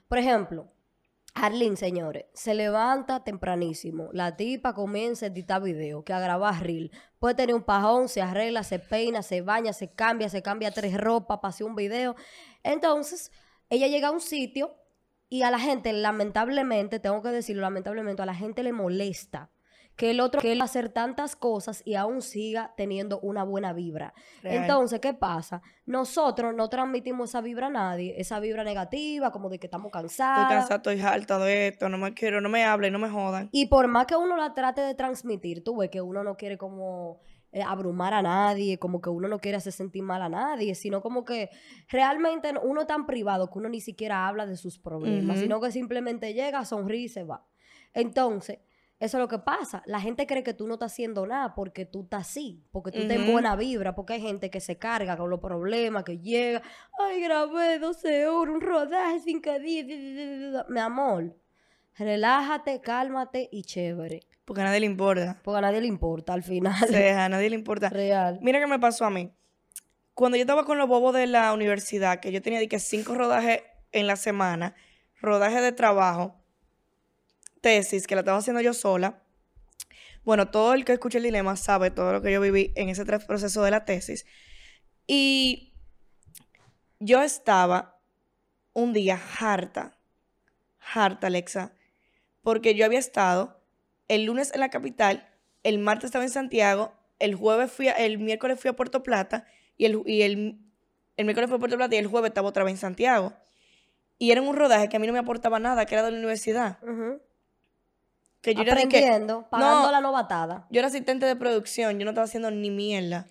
[0.08, 0.72] por ejemplo,
[1.42, 4.10] Arlene, señores, se levanta tempranísimo.
[4.12, 6.92] La tipa comienza a editar video, que a grabar reel.
[7.18, 11.00] Puede tener un pajón, se arregla, se peina, se baña, se cambia, se cambia tres
[11.00, 12.18] ropas para hacer un video.
[12.64, 13.32] Entonces,
[13.70, 14.76] ella llega a un sitio
[15.30, 19.50] y a la gente, lamentablemente, tengo que decirlo, lamentablemente, a la gente le molesta
[20.00, 24.14] que el otro quiera hacer tantas cosas y aún siga teniendo una buena vibra.
[24.42, 24.62] Real.
[24.64, 25.62] Entonces, ¿qué pasa?
[25.86, 30.44] Nosotros no transmitimos esa vibra a nadie, esa vibra negativa, como de que estamos cansados.
[30.44, 33.50] Estoy cansada, estoy harta de esto, no me quiero, no me hablen, no me jodan.
[33.52, 36.58] Y por más que uno la trate de transmitir, tú ves que uno no quiere
[36.58, 37.20] como
[37.52, 41.02] eh, abrumar a nadie, como que uno no quiere hacer sentir mal a nadie, sino
[41.02, 41.50] como que
[41.90, 45.60] realmente no- uno es tan privado que uno ni siquiera habla de sus problemas, sino
[45.60, 47.46] que simplemente llega, sonríe y se va.
[47.94, 48.60] Entonces,
[49.00, 49.82] eso es lo que pasa.
[49.86, 53.00] La gente cree que tú no estás haciendo nada porque tú estás así, porque tú
[53.00, 56.62] estás en buena vibra, porque hay gente que se carga con los problemas, que llega,
[57.00, 60.58] ay, grabé 12 horas, un rodaje, cinco días, di, di, di, di, di".
[60.68, 61.34] mi amor.
[61.98, 64.22] Relájate, cálmate y chévere.
[64.44, 65.40] Porque a nadie le importa.
[65.44, 66.84] Porque a nadie le importa al final.
[66.84, 67.90] O sea, a nadie le importa.
[67.92, 68.40] Real.
[68.42, 69.32] Mira qué me pasó a mí.
[70.14, 73.16] Cuando yo estaba con los bobos de la universidad, que yo tenía de que cinco
[73.16, 74.76] rodajes en la semana,
[75.22, 76.39] rodaje de trabajo,
[77.62, 79.22] tesis, que la estaba haciendo yo sola.
[80.24, 83.06] Bueno, todo el que escucha el dilema sabe todo lo que yo viví en ese
[83.06, 84.26] proceso de la tesis.
[85.08, 85.74] Y
[87.00, 88.00] yo estaba
[88.74, 89.98] un día harta,
[90.94, 91.74] harta, Alexa,
[92.44, 93.62] porque yo había estado
[94.08, 95.28] el lunes en la capital,
[95.64, 99.46] el martes estaba en Santiago, el jueves fui a- el miércoles fui a Puerto Plata
[99.78, 100.60] y el, y el,
[101.18, 103.34] el miércoles fui a Puerto Plata y el jueves estaba otra vez en Santiago.
[104.18, 106.18] Y era un rodaje que a mí no me aportaba nada, que era de la
[106.18, 106.80] universidad.
[108.42, 109.92] Que yo era, de que- Aprendiendo, pagando No.
[109.92, 110.68] la novatada.
[110.70, 113.28] yo era asistente de producción, yo no estaba haciendo ni mierda.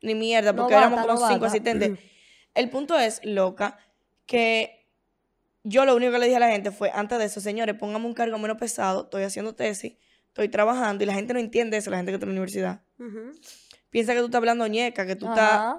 [0.00, 1.98] Ni mierda, porque éramos como cinco asistentes.
[2.54, 3.78] El punto es, loca,
[4.26, 4.86] que
[5.62, 8.04] yo lo único que le dije a la gente fue, antes de eso, señores, póngame
[8.06, 9.96] un cargo menos pesado, estoy haciendo tesis,
[10.26, 12.82] estoy trabajando, y la gente no entiende eso, la gente que está en la universidad.
[13.90, 15.76] Piensa que tú estás hablando ñeca, que tú estás...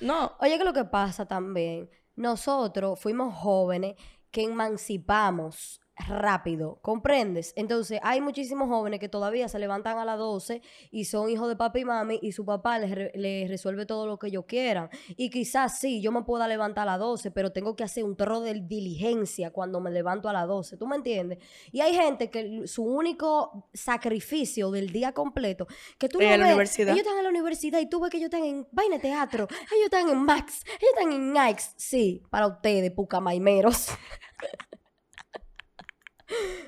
[0.00, 3.96] No, Oye, que lo que pasa también, nosotros fuimos jóvenes
[4.30, 7.52] que emancipamos rápido, ¿comprendes?
[7.54, 11.56] Entonces, hay muchísimos jóvenes que todavía se levantan a las 12 y son hijos de
[11.56, 14.88] papi y mami y su papá les, re- les resuelve todo lo que ellos quieran.
[15.16, 18.16] Y quizás sí, yo me pueda levantar a las 12, pero tengo que hacer un
[18.16, 21.38] torro de diligencia cuando me levanto a las 12, ¿tú me entiendes?
[21.72, 25.66] Y hay gente que su único sacrificio del día completo,
[25.98, 26.88] que tú no a la ves, universidad.
[26.94, 29.84] ellos están en la universidad y tú ves que ellos están en vaina teatro, ellos
[29.84, 31.62] están en Max, ellos están en Nike.
[31.76, 33.88] Sí, para ustedes, pucamaimeros.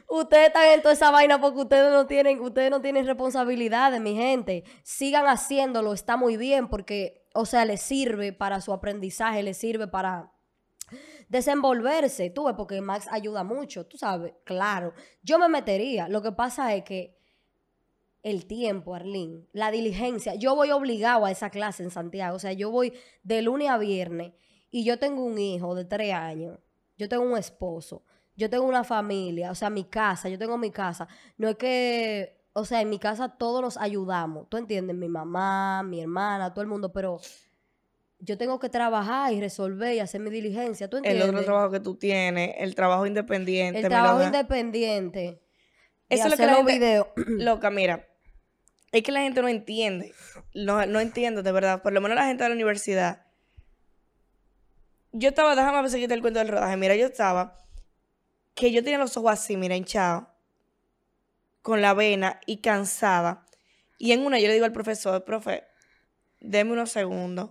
[0.08, 4.14] Ustedes están en toda esa vaina porque ustedes no tienen, ustedes no tienen responsabilidades, mi
[4.14, 4.64] gente.
[4.82, 9.88] Sigan haciéndolo, está muy bien porque, o sea, les sirve para su aprendizaje, les sirve
[9.88, 10.34] para
[11.28, 14.92] desenvolverse, tú ves, porque Max ayuda mucho, tú sabes, claro.
[15.22, 17.18] Yo me metería, lo que pasa es que
[18.22, 22.52] el tiempo, Arlene, la diligencia, yo voy obligado a esa clase en Santiago, o sea,
[22.52, 24.32] yo voy de lunes a viernes
[24.70, 26.58] y yo tengo un hijo de tres años,
[26.96, 28.04] yo tengo un esposo,
[28.36, 31.06] yo tengo una familia, o sea, mi casa, yo tengo mi casa.
[31.38, 34.96] No es que, o sea, en mi casa todos nos ayudamos, ¿tú entiendes?
[34.96, 37.20] Mi mamá, mi hermana, todo el mundo, pero
[38.18, 41.30] yo tengo que trabajar y resolver y hacer mi diligencia, ¿tú El entiendes?
[41.30, 43.80] otro trabajo que tú tienes, el trabajo independiente.
[43.80, 45.40] El trabajo independiente.
[46.08, 47.06] Eso es lo que la gente- videos.
[47.28, 48.06] Loca, mira.
[48.92, 50.12] Es que la gente no entiende.
[50.54, 51.82] No, no entiende, de verdad.
[51.82, 53.26] Por lo menos la gente de la universidad.
[55.12, 56.76] Yo estaba, déjame seguirte el cuento del rodaje.
[56.76, 57.58] Mira, yo estaba.
[58.54, 60.24] Que yo tenía los ojos así, mira, hinchados.
[61.62, 63.46] Con la vena y cansada.
[63.98, 65.64] Y en una yo le digo al profesor, profe,
[66.40, 67.50] deme unos segundos.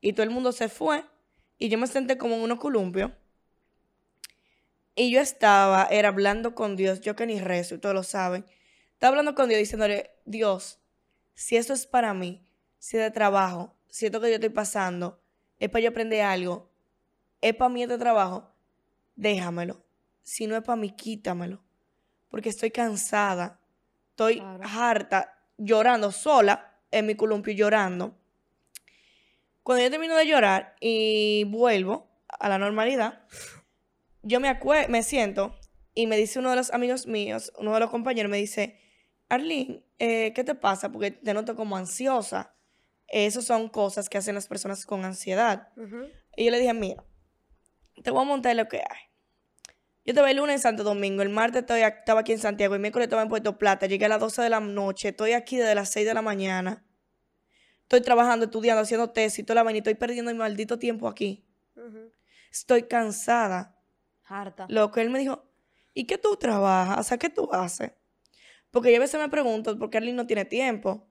[0.00, 1.04] Y todo el mundo se fue.
[1.58, 3.12] Y yo me senté como en unos columpios.
[4.94, 8.46] Y yo estaba, era hablando con Dios, yo que ni rezo, y todos lo saben.
[8.94, 10.80] Estaba hablando con Dios diciéndole, Dios,
[11.34, 15.20] si esto es para mí, si es de trabajo, si esto que yo estoy pasando,
[15.58, 16.70] es para yo aprender algo,
[17.42, 18.50] es para mí este trabajo,
[19.16, 19.85] déjamelo.
[20.26, 21.62] Si no es para mí, quítamelo.
[22.28, 23.60] Porque estoy cansada,
[24.10, 24.64] estoy Claro.
[24.64, 28.18] harta, llorando sola en mi columpio, llorando.
[29.62, 33.24] Cuando yo termino de llorar y vuelvo a la normalidad,
[34.22, 35.54] yo me acue me siento
[35.94, 38.80] y me dice uno de los amigos míos, uno de los compañeros, me dice,
[39.28, 40.90] Arlene, eh, ¿qué te pasa?
[40.90, 42.52] Porque te noto como ansiosa.
[43.06, 45.68] Esas son cosas que hacen las personas con ansiedad.
[46.36, 47.04] Y yo le dije, mira,
[48.02, 49.06] te voy a montar lo que hay.
[50.06, 52.80] Yo te el lunes en Santo Domingo, el martes estoy, estaba aquí en Santiago, el
[52.80, 55.74] miércoles estaba en Puerto Plata, llegué a las 12 de la noche, estoy aquí desde
[55.74, 56.84] las 6 de la mañana.
[57.82, 61.44] Estoy trabajando, estudiando, haciendo tesis, toda la vaina, y estoy perdiendo mi maldito tiempo aquí.
[62.52, 63.76] Estoy cansada.
[64.24, 64.66] Harta.
[64.68, 65.44] Lo que él me dijo,
[65.92, 67.00] ¿y qué tú trabajas?
[67.00, 67.90] O sea, ¿qué tú haces?
[68.70, 71.08] Porque yo a veces me pregunto, ¿por qué Arlene no tiene tiempo?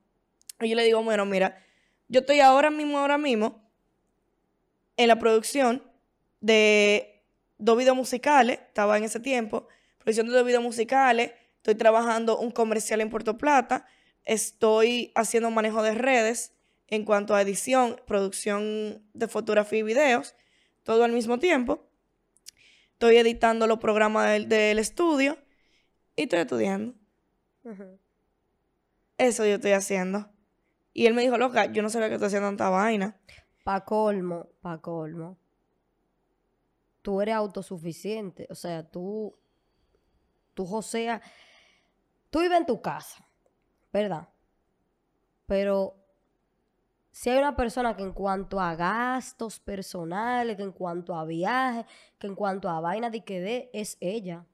[0.62, 1.62] Y yo le digo, bueno, mira,
[2.08, 3.70] yo estoy ahora mismo, ahora mismo,
[4.96, 5.84] en la producción
[6.40, 7.15] de
[7.58, 9.68] dos videos musicales, estaba en ese tiempo,
[10.00, 13.86] producción de dos videos musicales, estoy trabajando un comercial en Puerto Plata,
[14.24, 16.54] estoy haciendo manejo de redes
[16.88, 20.36] en cuanto a edición, producción de fotografía y videos,
[20.84, 21.88] todo al mismo tiempo.
[22.94, 25.38] Estoy editando los programas del, del estudio
[26.16, 26.94] y estoy estudiando.
[29.18, 30.30] Eso yo estoy haciendo.
[30.94, 33.20] Y él me dijo, loca, yo no sabía que estoy haciendo tanta vaina.
[33.64, 35.38] Pa' colmo, pa' colmo.
[37.06, 38.48] Tú eres autosuficiente.
[38.50, 39.38] O sea, tú,
[40.56, 41.22] tú, José,
[42.32, 43.24] tú vives en tu casa,
[43.94, 44.28] ¿verdad?
[45.46, 45.96] Pero
[47.12, 51.86] si hay una persona que en cuanto a gastos personales, que en cuanto a viajes,
[52.18, 54.48] que en cuanto a vaina de que dé, es ella.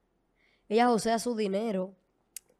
[0.68, 1.96] Ella josea su dinero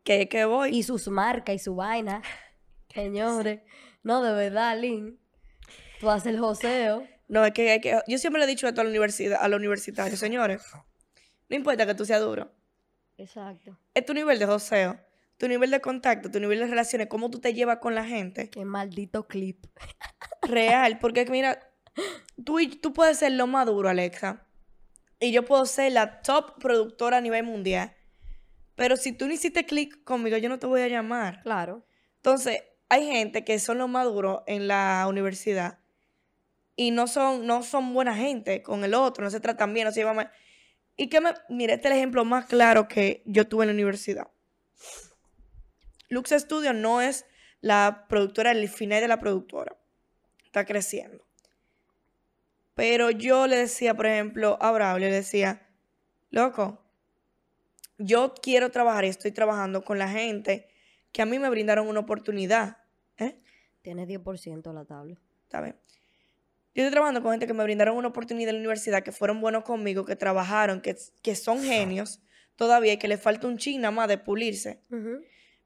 [0.04, 0.70] Que que voy.
[0.74, 2.22] y sus marcas y su vaina.
[2.94, 3.60] Señores,
[4.02, 5.18] no, de verdad, Lynn.
[6.00, 7.06] Tú haces el joseo.
[7.32, 9.48] No, es que, hay que yo siempre le he dicho esto a la universidad, a
[9.48, 10.60] los universitarios, señores.
[11.48, 12.52] No importa que tú seas duro.
[13.16, 13.78] Exacto.
[13.94, 15.00] Es tu nivel de joseo,
[15.38, 18.50] tu nivel de contacto, tu nivel de relaciones, cómo tú te llevas con la gente.
[18.50, 19.64] Qué maldito clip.
[20.42, 21.58] Real, porque mira,
[22.44, 24.46] tú, y- tú puedes ser lo más duro, Alexa,
[25.18, 27.94] y yo puedo ser la top productora a nivel mundial,
[28.74, 31.40] pero si tú no hiciste clic conmigo, yo no te voy a llamar.
[31.44, 31.86] Claro.
[32.16, 35.78] Entonces, hay gente que son los más duros en la universidad
[36.76, 39.92] y no son, no son buena gente con el otro, no se tratan bien, no
[39.92, 40.30] se llevan mal.
[40.96, 43.74] Y que me, mira, este es el ejemplo más claro que yo tuve en la
[43.74, 44.28] universidad.
[46.08, 47.24] Lux Studio no es
[47.60, 49.76] la productora, el final de la productora.
[50.44, 51.24] Está creciendo.
[52.74, 55.68] Pero yo le decía, por ejemplo, a Braulio, le decía,
[56.30, 56.82] loco,
[57.98, 60.68] yo quiero trabajar y estoy trabajando con la gente
[61.12, 62.78] que a mí me brindaron una oportunidad.
[63.18, 63.38] ¿eh?
[63.82, 65.20] Tienes 10% la tabla.
[65.44, 65.76] ¿Está bien?
[66.74, 69.40] Yo estoy trabajando con gente que me brindaron una oportunidad en la universidad, que fueron
[69.40, 72.22] buenos conmigo, que trabajaron, que, que son genios,
[72.56, 74.80] todavía y que le falta un chin nada más de pulirse.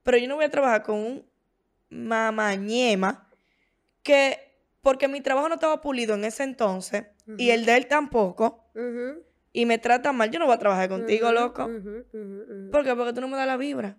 [0.02, 1.26] Pero yo no voy a trabajar con un
[1.88, 3.28] mamañema
[4.02, 4.38] que,
[4.80, 7.04] porque mi trabajo no estaba pulido en ese entonces
[7.38, 8.64] y el de él tampoco,
[9.52, 11.68] y me trata mal, yo no voy a trabajar contigo, loco.
[12.70, 12.94] ¿Por qué?
[12.94, 13.94] Porque tú no me das la vibra.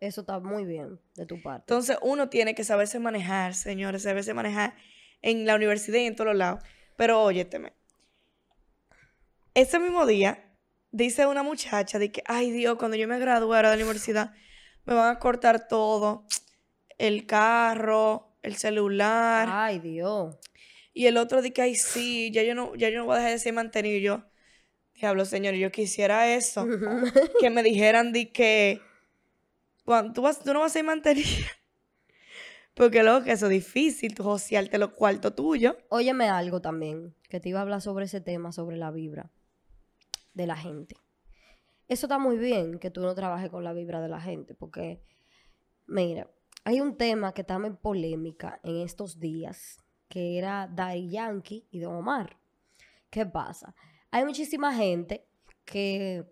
[0.00, 1.62] Eso está muy bien de tu parte.
[1.72, 4.74] Entonces uno tiene que saberse manejar, señores, saberse manejar
[5.22, 6.62] en la universidad y en todos lados.
[6.96, 7.72] Pero óyeteme,
[9.54, 10.52] ese mismo día
[10.90, 14.32] dice una muchacha de que, ay Dios, cuando yo me graduara de la universidad,
[14.84, 16.26] me van a cortar todo,
[16.98, 19.48] el carro, el celular.
[19.50, 20.36] Ay, Dios.
[20.92, 23.18] Y el otro dice que, ay sí, ya yo no, ya yo no voy a
[23.18, 23.96] dejar de ser mantenido.
[23.96, 24.24] Y yo,
[24.94, 26.66] diablo, señor, yo quisiera eso.
[27.40, 28.82] que me dijeran de que
[29.84, 31.46] cuando tú, vas, tú no vas a ser mantenida.
[32.74, 35.74] Porque luego que eso es difícil, tú josearte los cuartos tuyos.
[35.88, 39.30] Óyeme algo también, que te iba a hablar sobre ese tema, sobre la vibra
[40.34, 40.96] de la gente.
[41.88, 45.02] Eso está muy bien que tú no trabajes con la vibra de la gente, porque,
[45.86, 46.30] mira,
[46.64, 51.80] hay un tema que está en polémica en estos días, que era Daddy Yankee y
[51.80, 52.38] Don Omar.
[53.10, 53.74] ¿Qué pasa?
[54.12, 55.26] Hay muchísima gente
[55.64, 56.24] que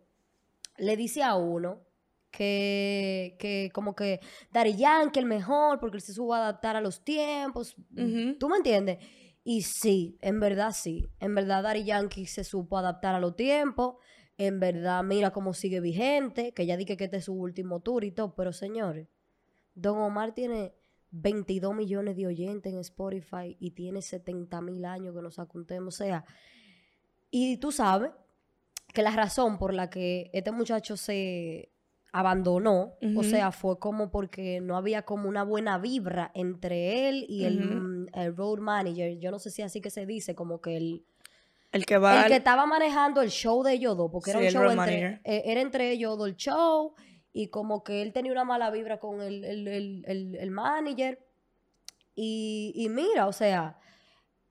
[0.77, 1.88] le dice a uno
[2.31, 4.21] que, que como que
[4.53, 7.77] Daddy Yankee el mejor porque él se supo adaptar a los tiempos.
[7.97, 8.37] Ujú.
[8.39, 8.99] ¿Tú me entiendes?
[9.45, 11.09] Y sí, en verdad sí.
[11.21, 13.97] En verdad Daddy Yankee se supo adaptar a los tiempos.
[14.37, 18.05] En verdad, mira cómo sigue vigente, que ya dije que este es su último tour
[18.05, 19.09] y todo, pero señores,
[19.75, 20.75] Don Omar tiene
[21.11, 25.95] 22 millones de oyentes en Spotify y tiene 70 mil años que nos acuntemos.
[25.95, 26.25] O sea,
[27.31, 28.13] y tú sabes
[28.93, 31.73] que la razón por la que este muchacho se
[32.19, 37.45] abandonó, o sea, fue como porque no había como una buena vibra entre él y
[37.45, 39.19] el, mm, el road manager.
[39.19, 41.05] Yo no sé si así que se dice, como que el,
[41.71, 42.15] El que va.
[42.23, 45.21] el que al- estaba manejando el show de ellos dos, porque era un show entre,
[45.25, 46.95] eh, era entre ellos dos el show,
[47.33, 51.25] y como que él tenía una mala vibra con el, el, el, el- el manager.
[52.17, 53.79] Y, y mira, o sea,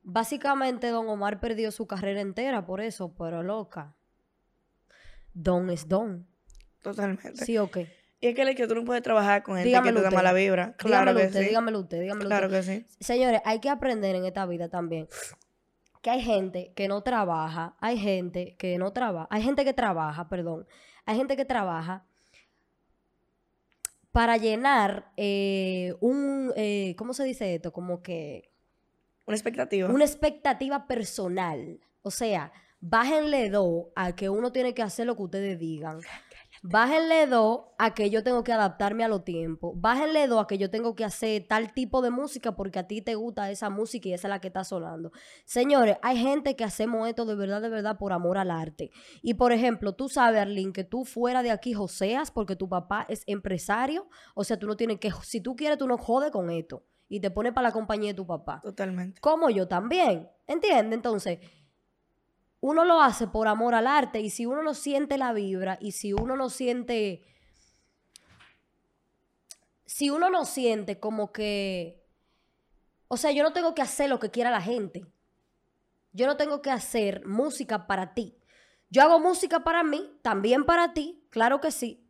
[0.04, 3.94] básicamente Don Omar perdió su carrera entera por eso, pero loca.
[5.34, 6.26] Don es Don.
[6.92, 7.46] Totalmente.
[7.46, 7.96] ¿Sí o qué?
[8.20, 10.16] Y es que el que tú no puedes trabajar con gente Dígamelo que te da
[10.16, 10.74] mala vibra.
[10.78, 11.48] Claro dígamelo que usted, sí.
[11.50, 12.60] dígamelo usted, dígamelo Claro usted.
[12.60, 12.86] que sí.
[13.00, 15.08] Señores, hay que aprender en esta vida también
[16.02, 20.30] que hay gente que no trabaja, hay gente que no trabaja, hay gente que trabaja,
[20.30, 20.66] perdón,
[21.06, 22.06] hay gente que trabaja
[24.12, 27.72] para llenar eh, un, eh, ¿cómo se dice esto?
[27.72, 28.50] Como que
[29.26, 29.90] Una expectativa.
[29.90, 31.80] una expectativa personal.
[32.02, 36.00] O sea, bájenle dos a que uno tiene que hacer lo que ustedes digan.
[36.70, 39.72] Bájenle dos a que yo tengo que adaptarme a los tiempos.
[39.78, 43.02] Bájenle dos a que yo tengo que hacer tal tipo de música porque a ti
[43.02, 45.14] te gusta esa música y esa es la que está sonando.
[45.46, 48.92] Señores, hay gente que hacemos esto de verdad, de verdad, por amor al arte.
[49.22, 53.06] Y por ejemplo, tú sabes, Arlene, que tú fuera de aquí joseas porque tu papá
[53.08, 54.10] es empresario.
[54.36, 56.84] O sea, tú no tienes que, si tú quieres, tú no jodes con esto.
[57.08, 59.22] Y te pones para la compañía de tu papá Totalmente.
[59.22, 60.30] como yo también.
[60.46, 60.98] ¿Entiendes?
[60.98, 61.40] Entonces,
[62.60, 65.92] uno lo hace por amor al arte y si uno no siente la vibra y
[65.92, 67.24] si uno no siente...
[69.86, 72.04] Si uno no siente como que...
[73.08, 75.06] O sea, yo no tengo que hacer lo que quiera la gente.
[76.12, 78.38] Yo no tengo que hacer música para ti.
[78.90, 82.08] Yo hago música para mí, también para ti, claro que sí,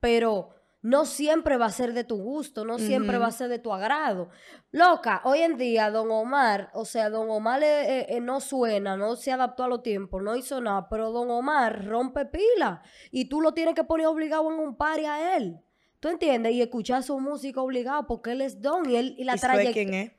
[0.00, 0.54] pero
[0.84, 3.72] no siempre va a ser de tu gusto, no siempre va a ser de tu
[3.72, 4.28] agrado.
[4.70, 8.94] Loca, hoy en día Don Omar, o sea, Don Omar eh, eh, eh, no suena,
[8.94, 13.30] no se adaptó a los tiempos, no hizo nada, pero Don Omar rompe pila y
[13.30, 15.58] tú lo tienes que poner obligado en un party a él.
[16.00, 16.52] ¿Tú entiendes?
[16.52, 19.72] Y escuchar su música obligado porque él es Don y, él, y la y sabe
[19.72, 20.02] quién trayectoria...
[20.02, 20.12] es.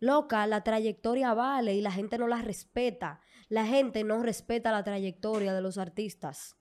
[0.00, 3.22] Loca, la trayectoria vale y la gente no la respeta.
[3.48, 6.58] La gente no respeta la trayectoria de los artistas.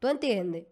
[0.00, 0.66] ¿Tú entiendes?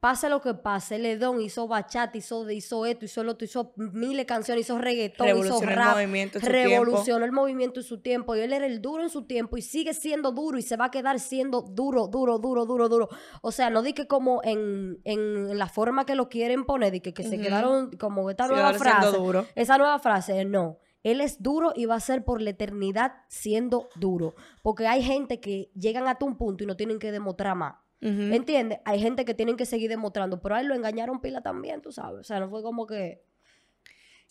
[0.00, 4.18] Pase lo que pase, Ledón hizo bachata, hizo, hizo esto, hizo lo otro, hizo miles
[4.18, 7.84] de canciones, hizo reggaetón, hizo Revolucionó el rap, movimiento en su revolucionó el movimiento en
[7.84, 10.62] su tiempo y él era el duro en su tiempo y sigue siendo duro y
[10.62, 13.08] se va a quedar siendo duro, duro, duro, duro, duro.
[13.42, 17.00] O sea, no di que como en, en la forma que lo quieren poner, di
[17.00, 19.16] que, que se quedaron como esta nueva frase.
[19.16, 19.46] duro.
[19.56, 20.78] Esa nueva frase, no.
[21.02, 24.36] Él es duro y va a ser por la eternidad siendo duro.
[24.62, 27.74] Porque hay gente que llegan hasta un punto y no tienen que demostrar más.
[28.00, 28.32] Ujú.
[28.32, 28.78] ¿Entiendes?
[28.84, 31.90] Hay gente que tienen que seguir demostrando, pero a él lo engañaron pila también, tú
[31.90, 32.20] sabes.
[32.20, 33.22] O sea, no fue como que.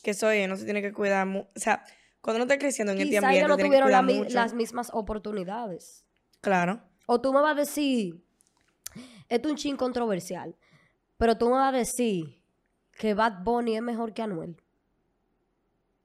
[0.01, 1.27] Que soy, no se tiene que cuidar.
[1.27, 1.83] O sea,
[2.21, 4.33] cuando uno está creciendo en este ambiente, ellos no tiene que tuvieron la mucho.
[4.33, 6.05] las mismas oportunidades.
[6.41, 6.81] Claro.
[7.05, 8.23] O tú me vas a decir,
[9.29, 10.55] esto es un chin controversial,
[11.17, 12.41] pero tú me vas a decir
[12.97, 14.55] que Bad Bunny es mejor que Anuel.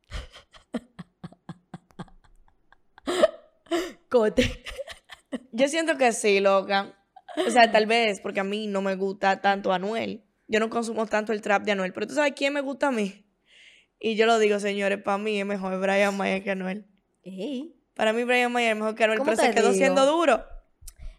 [4.09, 4.65] Cote.
[5.53, 6.95] Yo siento que sí, loca.
[7.47, 10.25] O sea, tal vez porque a mí no me gusta tanto Anuel.
[10.49, 11.93] Yo no consumo tanto el trap de Anuel.
[11.93, 13.25] Pero tú sabes quién me gusta a mí.
[13.99, 16.87] Y yo lo digo, señores, para mí es mejor Brian Mayer que Anuel.
[17.23, 17.77] Ey.
[17.95, 19.79] Para mí Brian Mayer es mejor que Anuel, ¿Cómo pero se quedó digo?
[19.79, 20.45] siendo duro.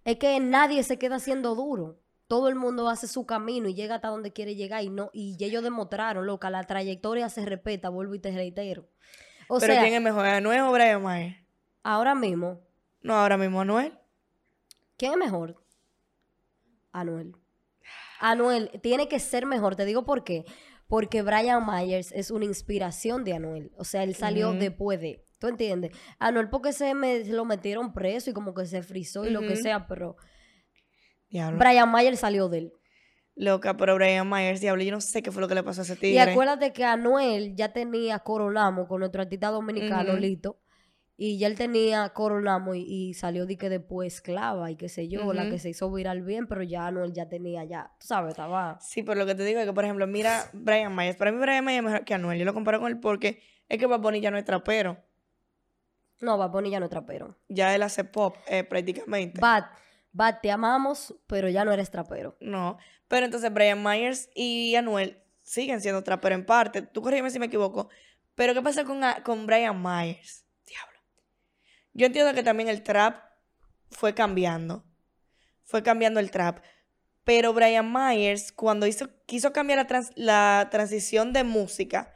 [0.05, 1.99] Es que nadie se queda siendo duro.
[2.27, 5.37] Todo el mundo hace su camino y llega hasta donde quiere llegar y no y
[5.43, 8.87] ellos demostraron, loca, la trayectoria se respeta, vuelvo y te reitero.
[9.47, 11.37] O pero sea, ¿quién es mejor, Anuel o Brian Mayer?
[11.83, 12.59] ahora mismo,
[13.01, 13.93] No, ahora mismo Anuel.
[14.97, 15.62] ¿quién es mejor?
[16.93, 17.35] Anuel.
[18.21, 20.45] Anuel tiene que ser mejor, te digo por qué.
[20.87, 23.71] Porque Brian Myers es una inspiración de Anuel.
[23.77, 25.25] O sea, él salió después de.
[25.39, 25.91] ¿Tú entiendes?
[26.19, 29.41] Anuel porque se, me, se lo metieron preso y como que se frizó y lo
[29.41, 30.15] que sea, pero
[31.29, 31.57] Diablo.
[31.59, 32.73] Brian Myers salió de él.
[33.35, 35.83] Loca, pero Brian Myers, diablo, yo no sé qué fue lo que le pasó a
[35.83, 36.21] ese Y tigre.
[36.21, 40.21] acuérdate que Anuel ya tenía Coronamo con nuestro artista dominicano, Ujú.
[40.21, 40.59] Lito.
[41.15, 45.07] Y ya él tenía Coronamo y, y salió de que después esclava y qué sé
[45.07, 48.31] yo, la que se hizo viral bien, pero ya Anuel ya tenía ya, tú sabes,
[48.31, 48.79] estaba...
[48.81, 51.15] Sí, pero lo que te digo es que, por ejemplo, mira Brian Myers.
[51.15, 52.39] Para mí Brian Myers es mejor que Anuel.
[52.39, 54.97] Yo lo comparo con él porque es que Bad Bunny ya no es trapero.
[56.19, 57.37] No, Bad Bunny ya no es trapero.
[57.47, 59.39] Ya él hace pop eh, prácticamente.
[59.39, 59.65] Bad,
[60.13, 62.37] Bad, te amamos, pero ya no eres trapero.
[62.39, 62.77] No.
[63.07, 66.81] Pero entonces Brian Myers y Anuel siguen siendo trapero en parte.
[66.81, 67.89] Tú corrígeme si me equivoco.
[68.35, 70.45] Pero ¿qué pasa con, con Brian Myers?
[71.93, 73.17] Yo entiendo que también el trap
[73.91, 74.83] fue cambiando.
[75.63, 76.59] Fue cambiando el trap.
[77.23, 82.13] Pero Brian Myers, cuando hizo, quiso cambiar la, trans- la transición de música,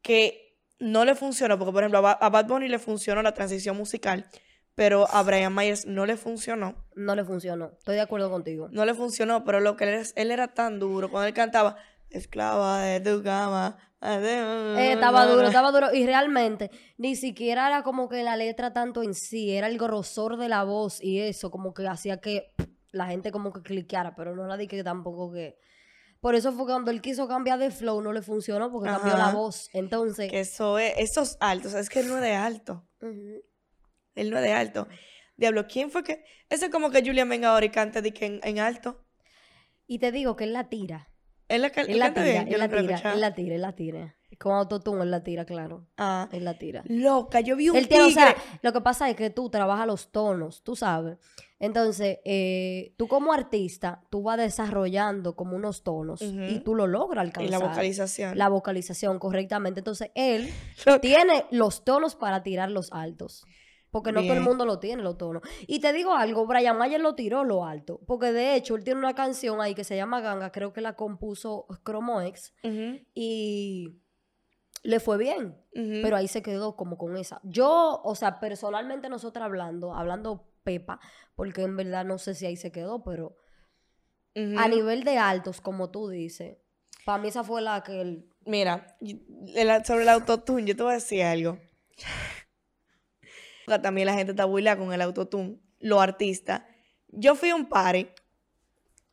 [0.00, 3.34] que no le funcionó, porque por ejemplo a, Ba- a Bad Bunny le funcionó la
[3.34, 4.26] transición musical,
[4.74, 6.86] pero a Brian Myers no le funcionó.
[6.94, 7.72] No le funcionó.
[7.76, 8.68] Estoy de acuerdo contigo.
[8.70, 11.76] No le funcionó, pero lo que él, él era tan duro cuando él cantaba
[12.10, 13.76] Esclava de tu cama.
[14.00, 15.92] Eh, estaba duro, estaba duro.
[15.92, 20.36] Y realmente, ni siquiera era como que la letra tanto en sí, era el grosor
[20.36, 22.54] de la voz y eso, como que hacía que
[22.92, 25.58] la gente como que cliqueara, pero no la di que tampoco que.
[26.20, 29.32] Por eso fue cuando él quiso cambiar de flow, no le funcionó porque cambió la
[29.32, 29.68] voz.
[29.72, 30.30] Entonces.
[30.30, 32.88] Que eso es, esos altos, es que él no es de alto.
[33.00, 34.88] Él no es de alto.
[35.36, 36.24] Diablo, ¿quién fue que.?
[36.48, 39.04] Eso es como que Julian venga ahora y cante de que en, en alto.
[39.86, 41.08] Y te digo que él la tira.
[41.48, 44.14] Él la, Él la tira, él la tira, él la tira, él la tira.
[44.38, 45.86] Con autotune él la tira, claro.
[45.96, 46.84] Ah, Él la tira.
[46.86, 49.86] loca, yo vi un Él tiene, o sea, lo que pasa es que tú trabajas
[49.86, 51.18] los tonos, tú sabes.
[51.58, 57.24] Entonces, eh, tú como artista, tú vas desarrollando como unos tonos y tú lo logras
[57.24, 57.50] y alcanzar.
[57.60, 58.38] la vocalización.
[58.38, 59.80] La vocalización correctamente.
[59.80, 60.48] Entonces, él
[61.02, 63.44] tiene los tonos para tirar los altos.
[63.90, 65.42] Porque no todo el mundo lo tiene, los tonos.
[65.66, 68.00] Y te digo algo, Brian Mayer lo tiró lo alto.
[68.06, 70.94] Porque de hecho, él tiene una canción ahí que se llama Ganga, creo que la
[70.94, 72.52] compuso Chromo X.
[73.14, 73.98] Y
[74.82, 75.56] le fue bien.
[76.02, 77.40] Pero ahí se quedó como con esa.
[77.44, 81.00] Yo, o sea, personalmente nosotros hablando, hablando Pepa,
[81.34, 83.36] porque en verdad no sé si ahí se quedó, pero
[84.58, 86.58] a nivel de altos, como tú dices,
[87.06, 88.28] para mí esa fue la que él...
[88.44, 91.58] Mira, el- sobre el autotune, yo te voy a decir algo.
[93.68, 96.62] Porque También la gente está burlada con el autotune, los artistas.
[97.08, 98.08] Yo fui a un party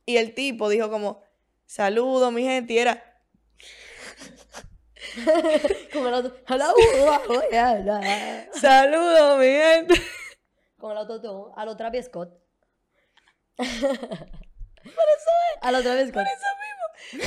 [0.06, 1.22] y el tipo dijo como,
[1.66, 3.04] saludo mi gente, y era,
[5.94, 6.36] Con el auto...
[6.48, 6.74] Hello,
[7.28, 8.48] hola.
[8.54, 10.02] saludo mi gente.
[10.78, 12.30] Con el autotune, a lo Travis Scott.
[15.62, 16.28] A lo Travis Scott.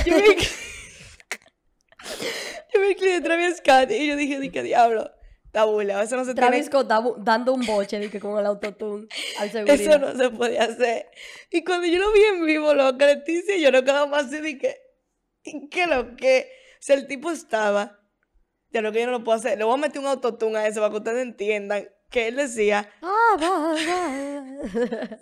[0.05, 0.35] Yo vi,
[2.73, 5.11] yo vi el clip de Travis Scott y yo dije, ¿de qué diablo?
[5.51, 6.87] Burlado, eso no se Travis tiene Scott
[7.19, 9.07] dando un boche de que con el autotune
[9.39, 9.79] al seguridad.
[9.79, 11.09] Eso no se podía hacer.
[11.49, 14.39] Y cuando yo lo vi en vivo, lo que Leticia, yo no quedaba más así
[14.41, 14.77] de que,
[15.71, 16.51] ¿qué lo que?
[16.73, 17.99] O sea, el tipo estaba,
[18.69, 20.67] ya lo que yo no lo puedo hacer, le voy a meter un autotune a
[20.67, 23.75] eso para que ustedes entiendan que él decía, Ah, va, va.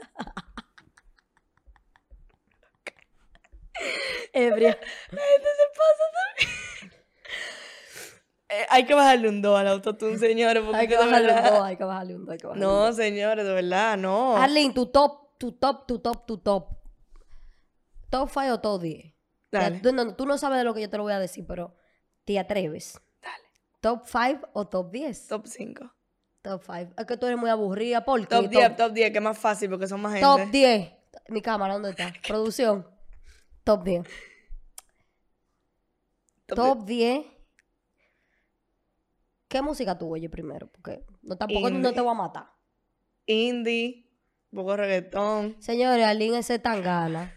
[4.34, 4.78] Ebria.
[5.12, 6.58] la gente se pasa también.
[8.50, 10.64] Eh, hay que bajarle un do al autotune, señores.
[10.64, 12.66] porque Hay que bajarle un verdad- dos, hay que bajarle un dos, hay que bajarle
[12.66, 12.72] un.
[12.74, 14.38] No, señores, de verdad, no.
[14.38, 16.78] Arlene, tu top, tu top, tu top, tu top.
[18.10, 19.14] Top 5 o top 10.
[19.52, 19.80] Dale.
[19.82, 21.76] Tú, no, tú no sabes de lo que yo te lo voy a decir, pero
[22.24, 23.00] te atreves.
[23.22, 23.44] Dale.
[23.82, 25.28] Top 5 o top 10.
[25.28, 25.92] Top 5.
[26.42, 26.94] Top 5.
[26.98, 28.06] Es que tú eres muy aburrida.
[28.06, 28.28] ¿Por qué?
[28.28, 30.26] Top 10, top 10, que es más fácil porque son más gente.
[30.26, 30.94] Top 10.
[31.30, 32.14] Mi cámara, ¿dónde está?
[32.28, 32.88] Producción.
[33.66, 34.06] Top 10.
[36.48, 37.26] Top 10.
[39.48, 40.68] ¿Qué música tú oyes primero?
[40.68, 41.94] Porque no, tampoco no Indie.
[41.94, 42.48] te voy a matar.
[43.26, 44.06] Indie,
[44.52, 45.56] un poco reggaetón.
[45.60, 47.34] Señores, Aline es tangana.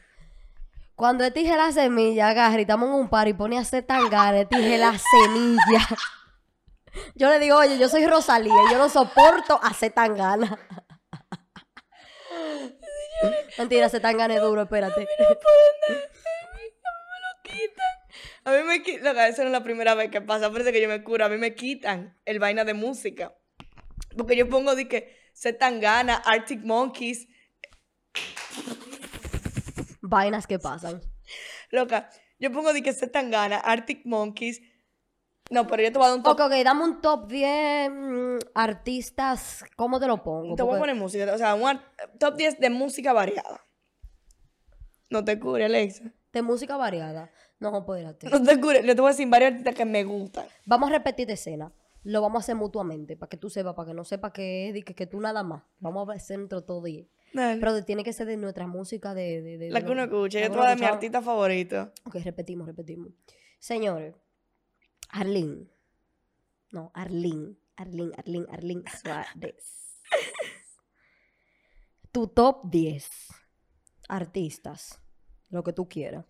[0.96, 3.84] Cuando él dije la semilla, agarra y estamos en un par y pone a hacer
[3.84, 5.86] tangana, dije la semilla.
[7.14, 10.58] Yo le digo, oye, yo soy Rosalía, yo no soporto hacer tangana.
[13.58, 15.06] Mentira, se tan gane duro, espérate.
[18.44, 20.88] A mí me quitan, esa no es la primera vez que pasa, parece que yo
[20.88, 23.34] me curo, a mí me quitan el vaina de música.
[24.16, 27.28] Porque yo pongo de que se tan gana, Arctic Monkeys,
[30.00, 31.00] Vainas que pasan.
[31.70, 34.60] loca, yo pongo de que se tan gana, Arctic Monkeys.
[35.50, 36.32] No, pero yo te voy a dar un top.
[36.32, 39.64] Ok, ok, dame un top 10 mm, artistas.
[39.76, 40.54] ¿Cómo te lo pongo?
[40.54, 41.80] Te voy a poner música, o sea, un
[42.18, 43.64] top 10 de música variada.
[45.10, 46.12] No te cure, Alexa.
[46.32, 47.30] De música variada.
[47.60, 48.28] No, espérate.
[48.30, 50.46] No te cure, yo te voy a decir varios artistas que me gustan.
[50.66, 51.72] Vamos a repetir de escena.
[52.02, 54.74] Lo vamos a hacer mutuamente, para que tú sepas, para que no sepas que es
[54.74, 55.62] de que, que tú nada más.
[55.78, 57.06] Vamos a hacer entre todo 10.
[57.34, 57.60] Dale.
[57.60, 59.42] Pero de- tiene que ser de nuestra música de...
[59.42, 60.86] de, de- la de que uno escucha, yo que te uno voy a dar mi
[60.86, 61.92] artista favorito.
[62.06, 63.10] Ok, repetimos, repetimos.
[63.58, 64.14] Señores,
[65.10, 65.66] Arlene.
[66.72, 67.56] No, Arlene.
[67.76, 70.00] Arlene, Arlene, Arlene Suárez.
[72.12, 73.08] Tu top 10
[74.08, 74.98] artistas.
[75.50, 76.24] Lo que tú quieras.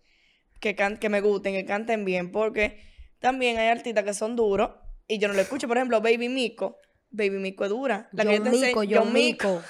[0.61, 2.79] Que, can- que me gusten, que canten bien, porque
[3.19, 4.69] también hay artistas que son duros
[5.07, 5.67] y yo no lo escucho.
[5.67, 6.77] Por ejemplo, Baby Mico.
[7.09, 8.07] Baby Mico es dura.
[8.13, 9.61] La que yo te Mico, John John Mico.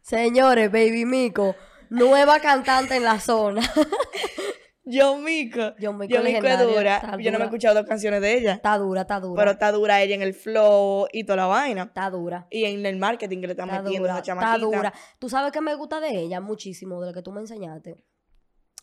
[0.00, 1.54] Señores, Baby Mico.
[1.90, 3.60] Nueva cantante en la zona.
[4.92, 5.74] John Mico.
[5.80, 6.96] John Mico John Mico es dura.
[6.96, 8.52] está Yo no me he escuchado dos canciones de ella.
[8.54, 9.40] Está dura, está dura.
[9.40, 11.82] Pero está dura ella en el flow y toda la vaina.
[11.84, 12.46] Está dura.
[12.50, 14.66] Y en el marketing que le están Está metiendo a esa está chamaquita.
[14.66, 14.94] dura.
[15.18, 18.04] Tú sabes que me gusta de ella muchísimo, de lo que tú me enseñaste.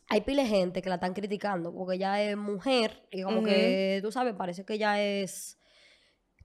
[0.10, 4.00] Hay pile de gente que la están criticando porque ella es mujer y como que,
[4.02, 5.58] tú sabes, parece que ella es...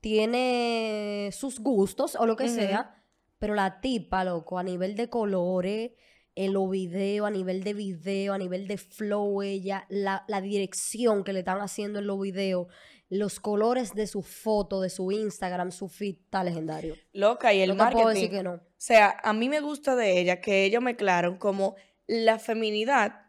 [0.00, 3.04] Tiene sus gustos o lo que sea,
[3.38, 5.92] pero la tipa, loco, a nivel de colores,
[6.34, 11.24] en los videos, a nivel de video, a nivel de flow, ella, la, la dirección
[11.24, 12.68] que le están haciendo en los videos,
[13.10, 16.96] los colores de su foto, de su Instagram, su feed, está legendario.
[17.12, 18.02] Loca, y el te marketing.
[18.02, 18.54] puedo decir que no.
[18.54, 23.21] O sea, a mí me gusta de ella que ellos mezclaron como la feminidad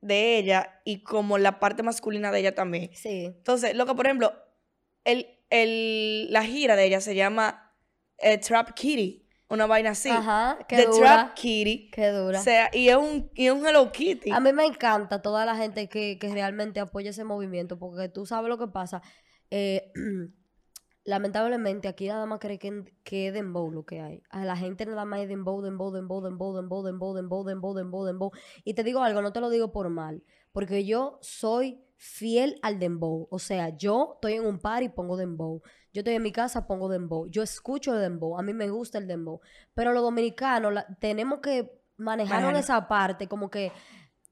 [0.00, 2.90] de ella y como la parte masculina de ella también.
[2.94, 3.26] Sí.
[3.26, 4.32] Entonces, loca, por ejemplo,
[5.04, 7.74] el, el, la gira de ella se llama
[8.18, 10.10] eh, Trap Kitty, una vaina así.
[10.10, 10.98] Ajá, qué The dura.
[10.98, 11.90] Trap Kitty.
[11.90, 12.40] Qué dura.
[12.40, 14.30] O sea, y es un, y es un Hello Kitty.
[14.30, 18.26] A mí me encanta toda la gente que, que realmente apoya ese movimiento, porque tú
[18.26, 19.02] sabes lo que pasa.
[19.50, 19.92] Eh,
[21.04, 24.22] lamentablemente, aquí nada más cree que, que es dembow lo que hay.
[24.30, 28.04] A la gente nada más es dembow, dembow, dembow, dembow, dembow, dembow, dembow, dembow, dembow,
[28.06, 28.30] dembow.
[28.64, 30.22] Y te digo algo, no te lo digo por mal,
[30.52, 33.28] porque yo soy fiel al dembow.
[33.30, 35.60] O sea, yo estoy en un par y pongo dembow.
[35.92, 37.26] Yo estoy en mi casa, pongo dembow.
[37.28, 38.38] Yo escucho el dembow.
[38.38, 39.40] A mí me gusta el dembow.
[39.74, 42.60] Pero los dominicanos la- tenemos que manejar Manejar.
[42.62, 43.72] esa parte, como que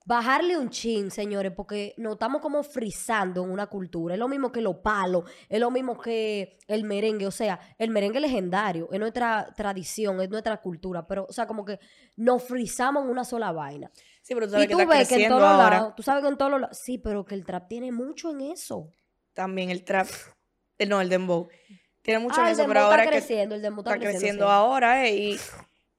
[0.08, 4.14] bajarle un chin, señores, porque nos estamos como frizando en una cultura.
[4.14, 7.26] Es lo mismo que los palos, es lo mismo que el merengue.
[7.26, 11.06] O sea, el merengue legendario, es nuestra tradición, es nuestra cultura.
[11.06, 11.78] Pero, o sea, como que
[12.16, 13.90] nos frizamos en una sola vaina.
[14.22, 16.02] sí, pero tú Y sabes que tú está ves que en todos ahora lados, tú
[16.02, 18.90] sabes que en todos los lados, sí, pero que el trap tiene mucho en eso.
[19.34, 20.08] también el trap.
[20.78, 21.48] eh, no, el dembow.
[22.00, 24.08] Tiene mucho ah, en el eso, pero ahora está que creciendo, el dembow está, está
[24.08, 24.50] creciendo sí.
[24.50, 25.38] ahora, eh, y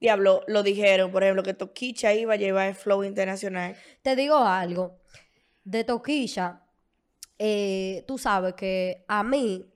[0.00, 3.76] diablo, lo dijeron, por ejemplo, que Toquicha iba a llevar el flow internacional.
[4.02, 4.98] Te digo algo.
[5.62, 6.64] De Toquilla,
[7.38, 9.66] eh, tú sabes que a mí,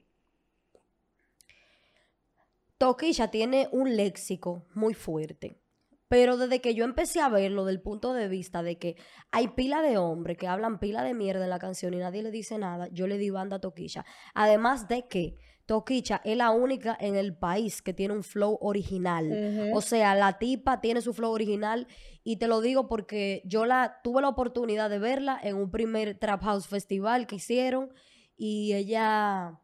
[2.79, 5.61] Toquilla tiene un léxico muy fuerte.
[6.09, 8.97] Pero desde que yo empecé a verlo del punto de vista de que
[9.31, 12.31] hay pila de hombres que hablan pila de mierda en la canción y nadie le
[12.31, 14.05] dice nada, yo le di banda a Toquilla.
[14.35, 15.37] Además de que
[15.67, 19.73] Toquicha es la única en el país que tiene un flow original.
[19.73, 21.87] O sea, la tipa tiene su flow original
[22.23, 26.19] y te lo digo porque yo la tuve la oportunidad de verla en un primer
[26.19, 27.93] Trap House Festival que hicieron
[28.37, 29.61] y ella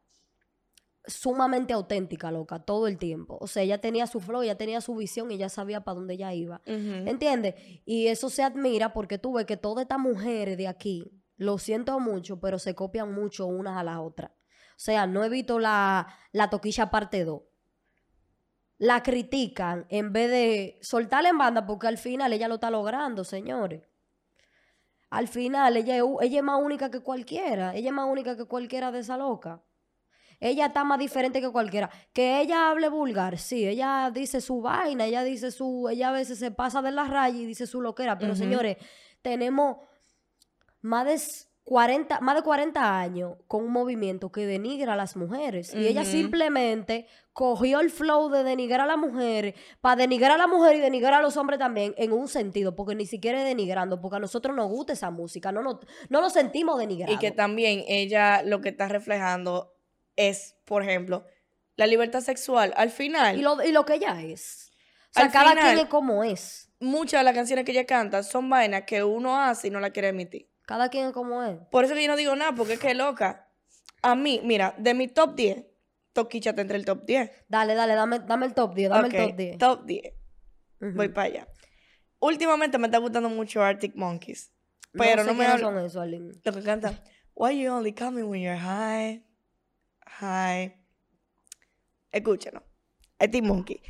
[1.07, 3.37] sumamente auténtica, loca, todo el tiempo.
[3.41, 6.15] O sea, ella tenía su flow, ella tenía su visión y ella sabía para dónde
[6.15, 6.63] ella iba.
[6.67, 7.09] Ujú.
[7.09, 7.55] ¿Entiendes?
[7.85, 11.99] Y eso se admira porque tú ves que todas estas mujeres de aquí, lo siento
[12.01, 14.31] mucho, pero se copian mucho unas a las otras.
[14.81, 17.43] O sea, no he visto la, la toquilla parte 2.
[18.79, 23.23] La critican en vez de soltarla en banda porque al final ella lo está logrando,
[23.23, 23.83] señores.
[25.11, 27.75] Al final ella ella es más única que cualquiera.
[27.75, 29.63] Ella es más única que cualquiera de esa loca.
[30.39, 31.91] Ella está más diferente que cualquiera.
[32.15, 33.69] Que ella hable vulgar, sí.
[33.69, 35.91] Ella dice su vaina, ella dice su...
[35.91, 38.17] Ella a veces se pasa de la raya y dice su loquera.
[38.17, 38.79] Pero señores,
[39.21, 39.77] tenemos
[40.81, 45.73] más de 40, más de 40 años con un movimiento que denigra a las mujeres.
[45.73, 50.49] Y ella simplemente cogió el flow de denigrar a las mujeres para denigrar a la
[50.49, 54.01] mujer y denigrar a los hombres también en un sentido, porque ni siquiera es denigrando,
[54.01, 55.77] porque a nosotros nos gusta esa música, no nos,
[56.09, 57.15] no nos sentimos denigrados.
[57.15, 59.73] Y que también ella lo que está reflejando
[60.17, 61.25] es, por ejemplo,
[61.77, 62.75] la libertad sexual.
[62.77, 64.73] Al final, Y lo, y lo que ella es.
[65.11, 66.69] O sea, Al cada final- quien es como es.
[66.81, 69.91] muchas de las canciones que ella canta son vainas que uno hace y no la
[69.91, 70.50] quiere emitir.
[70.71, 71.59] Cada quien es como es.
[71.73, 73.49] Por eso que yo no digo nada, porque es que loca.
[74.03, 75.65] A mí, mira, de mi top 10,
[76.13, 77.29] Toquicha está entre el top 10.
[77.49, 79.59] Dale, dale, dame, dame el top 10, dame el top 10.
[79.59, 80.15] Top 10.
[80.81, 80.93] Ujú.
[80.95, 81.49] Voy para allá.
[82.21, 84.53] Últimamente me está gustando mucho Arctic Monkeys.
[84.93, 85.67] No Pero sé no, me hablo.
[85.67, 86.35] son esos, Arlene.
[86.45, 87.03] Lo que canta.
[87.35, 89.25] Why you only me when you're high?
[90.21, 90.81] High.
[92.13, 92.63] Escúchalo.
[93.19, 93.83] Arctic Monkey.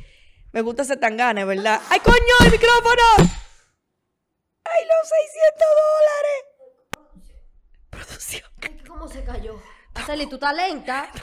[0.51, 1.79] Me gusta ese tangane, ¿verdad?
[1.91, 3.03] ¡Ay, coño, el micrófono!
[3.19, 6.50] ¡Ay, los 600 dólares!
[8.87, 9.59] ¿Cómo se cayó?
[9.95, 11.09] Aceli, tú estás lenta.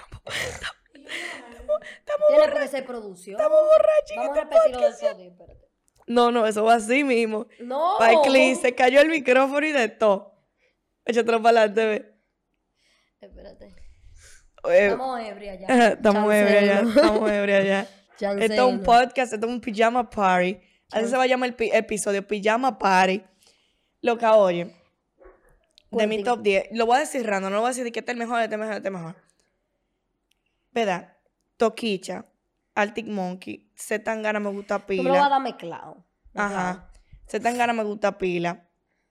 [1.99, 2.61] Estamos Tiene borrachos.
[2.61, 3.37] que ser producción.
[3.41, 5.01] Estamos borrachos en Vamos a repetirlo del podcast.
[5.01, 5.69] todo, espérate.
[6.07, 7.47] No, no, eso va así mismo.
[7.61, 7.97] No.
[8.25, 10.35] Clean, se cayó el micrófono y de todo.
[11.05, 12.15] Échatelo para adelante, ve.
[13.21, 13.67] Espérate.
[14.69, 15.89] Eh, Estamos ebrias ya.
[15.89, 16.81] Estamos ebrias ya.
[16.81, 17.81] Estamos ebrias ya.
[18.39, 20.59] Esto es un podcast, esto es un pijama party.
[20.91, 23.23] Así se va a llamar el pi- episodio, pijama party.
[24.01, 24.75] Loca, oye.
[25.91, 26.69] De mi top 10.
[26.73, 28.19] Lo voy a decir random, no lo voy a decir de que este es el
[28.19, 29.17] mejor, este es el mejor, este mejor.
[30.73, 31.17] ¿Verdad?
[31.57, 32.25] Toquicha,
[32.75, 35.29] Arctic Monkey, Zetangana me gusta Tú me lo vas a pila.
[35.31, 36.05] dar mezclado.
[36.35, 36.91] Ajá.
[37.29, 38.65] Zetangana me gusta pila.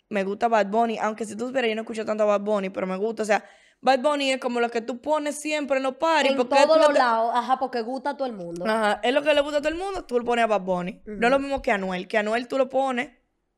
[0.09, 2.69] Me gusta Bad Bunny, aunque si tú supieras, yo no escucho tanto a Bad Bunny,
[2.69, 3.23] pero me gusta.
[3.23, 3.43] O sea,
[3.82, 6.32] Bad Bunny es como lo que tú pones siempre en los parties.
[6.32, 7.32] En porque todos tú los te- lados.
[7.36, 8.65] Ajá, porque gusta a todo el mundo.
[8.65, 10.61] Ajá, es lo que le gusta a todo el mundo, tú lo pones a Bad
[10.61, 11.01] Bunny.
[11.05, 13.11] No es lo mismo que a Anuel, que a Anuel tú lo pones,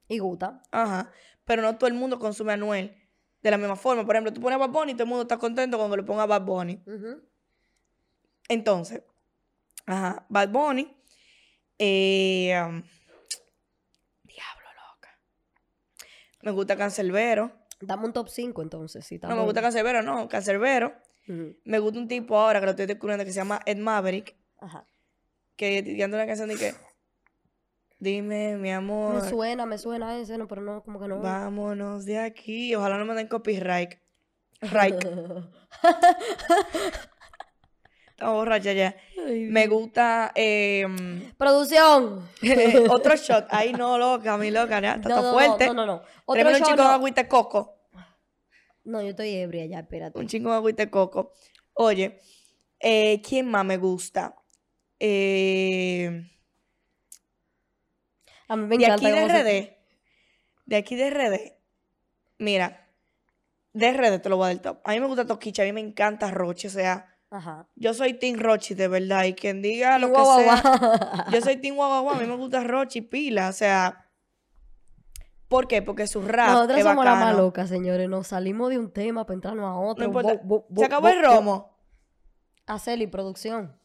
[0.07, 0.63] Y gusta.
[0.71, 1.11] ajá,
[1.45, 2.95] pero no todo el mundo consume a Anuel
[3.41, 4.05] de la misma forma.
[4.05, 6.03] Por ejemplo, tú pones a Bad Bunny y todo el mundo está contento cuando le
[6.03, 6.81] ponga a Bad Bunny.
[8.47, 9.03] Entonces,
[9.85, 10.95] ajá, Bad Bunny,
[11.77, 12.81] eh, um,
[14.23, 15.19] diablo loca.
[16.41, 17.51] Me gusta Cancerbero.
[17.81, 19.05] Dame un top 5 entonces.
[19.05, 20.93] Si No me gusta Cancerbero, no, Cancerbero.
[21.27, 21.55] Ujú.
[21.63, 24.85] Me gusta un tipo ahora que lo estoy descubriendo que se llama Ed Maverick, Ajá.
[25.55, 26.73] que canta una canción de que,
[27.99, 29.21] dime mi amor.
[29.21, 31.19] Me suena, me suena ese, no, pero no, como que no.
[31.19, 32.73] Vámonos de aquí.
[32.75, 33.95] Ojalá no me den copyright.
[34.61, 34.95] Right.
[38.19, 38.95] Estamos borrachas ya.
[39.25, 40.85] Me gusta eh,
[41.37, 42.27] Producción.
[42.89, 43.47] otro shot.
[43.49, 44.81] Ay, no, loca, mi loca.
[44.81, 45.67] Ya, está No, no, fuerte.
[45.67, 46.01] No, no, no.
[46.25, 47.77] Otro Tráeme un chico de agüita de coco.
[48.83, 50.19] No, yo estoy ebria ya, espérate.
[50.19, 51.31] Un chico de agüita de coco.
[51.73, 52.19] Oye,
[52.81, 54.35] eh, ¿quién más me gusta?
[54.99, 56.29] Eh,
[58.49, 59.77] A mí me de aquí de se- RD.
[60.65, 61.53] De aquí de RD.
[62.39, 62.87] Mira,
[63.73, 64.79] de RD te lo voy a dar el top.
[64.83, 66.67] A mí me gusta Toquicha, a mí me encanta Roche.
[66.67, 67.67] O sea, Ajá.
[67.75, 69.23] yo soy Team Rochi de verdad.
[69.25, 70.61] Y quien diga lo que guau, sea.
[70.61, 71.31] guau.
[71.31, 73.49] Yo soy Team Guagua, a mí me gusta Rochi pila.
[73.49, 74.09] O sea,
[75.47, 75.81] ¿por qué?
[75.81, 77.37] Porque su rap Nosotros es somos bacano.
[77.37, 78.09] locas, señores.
[78.09, 80.03] Nos salimos de un tema para entrarnos a otro.
[80.03, 80.41] No importa.
[80.43, 81.77] Bo- bo- Se acabó el romo.
[82.67, 83.78] Aceli, producción.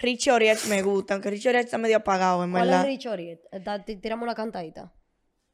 [0.00, 2.84] Richie Oriach me gusta, aunque Richie Oriach está medio apagado, en ¿Cuál es verdad.
[2.86, 3.40] Rich Oriet?
[3.64, 4.92] Da- ti- Tiramos una cantadita.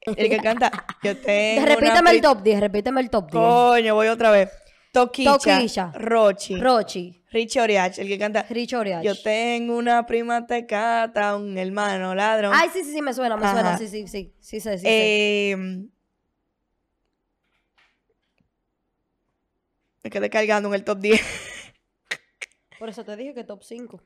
[0.01, 0.71] El que canta.
[1.01, 1.63] Yo tengo.
[1.63, 3.43] una repíteme el pri- top 10, repíteme el top 10.
[3.43, 4.49] Coño, voy otra vez.
[4.91, 5.37] Toquicha.
[5.37, 5.91] Toquicha.
[5.95, 6.57] Rochi.
[6.61, 8.45] Rochi, Richie Oriach, el que canta.
[8.49, 9.03] Rich Oriach.
[9.03, 12.53] Yo tengo una prima tecata, un hermano ladrón.
[12.55, 13.77] Ay, sí, sí, sí, me suena, me suena.
[13.77, 14.33] Sí, sí, sí.
[14.39, 15.51] Sí, sé, sí, sé.
[15.51, 15.57] Eh,
[20.03, 21.21] me quedé cargando en el top 10.
[22.77, 24.01] Por eso te dije que top 5.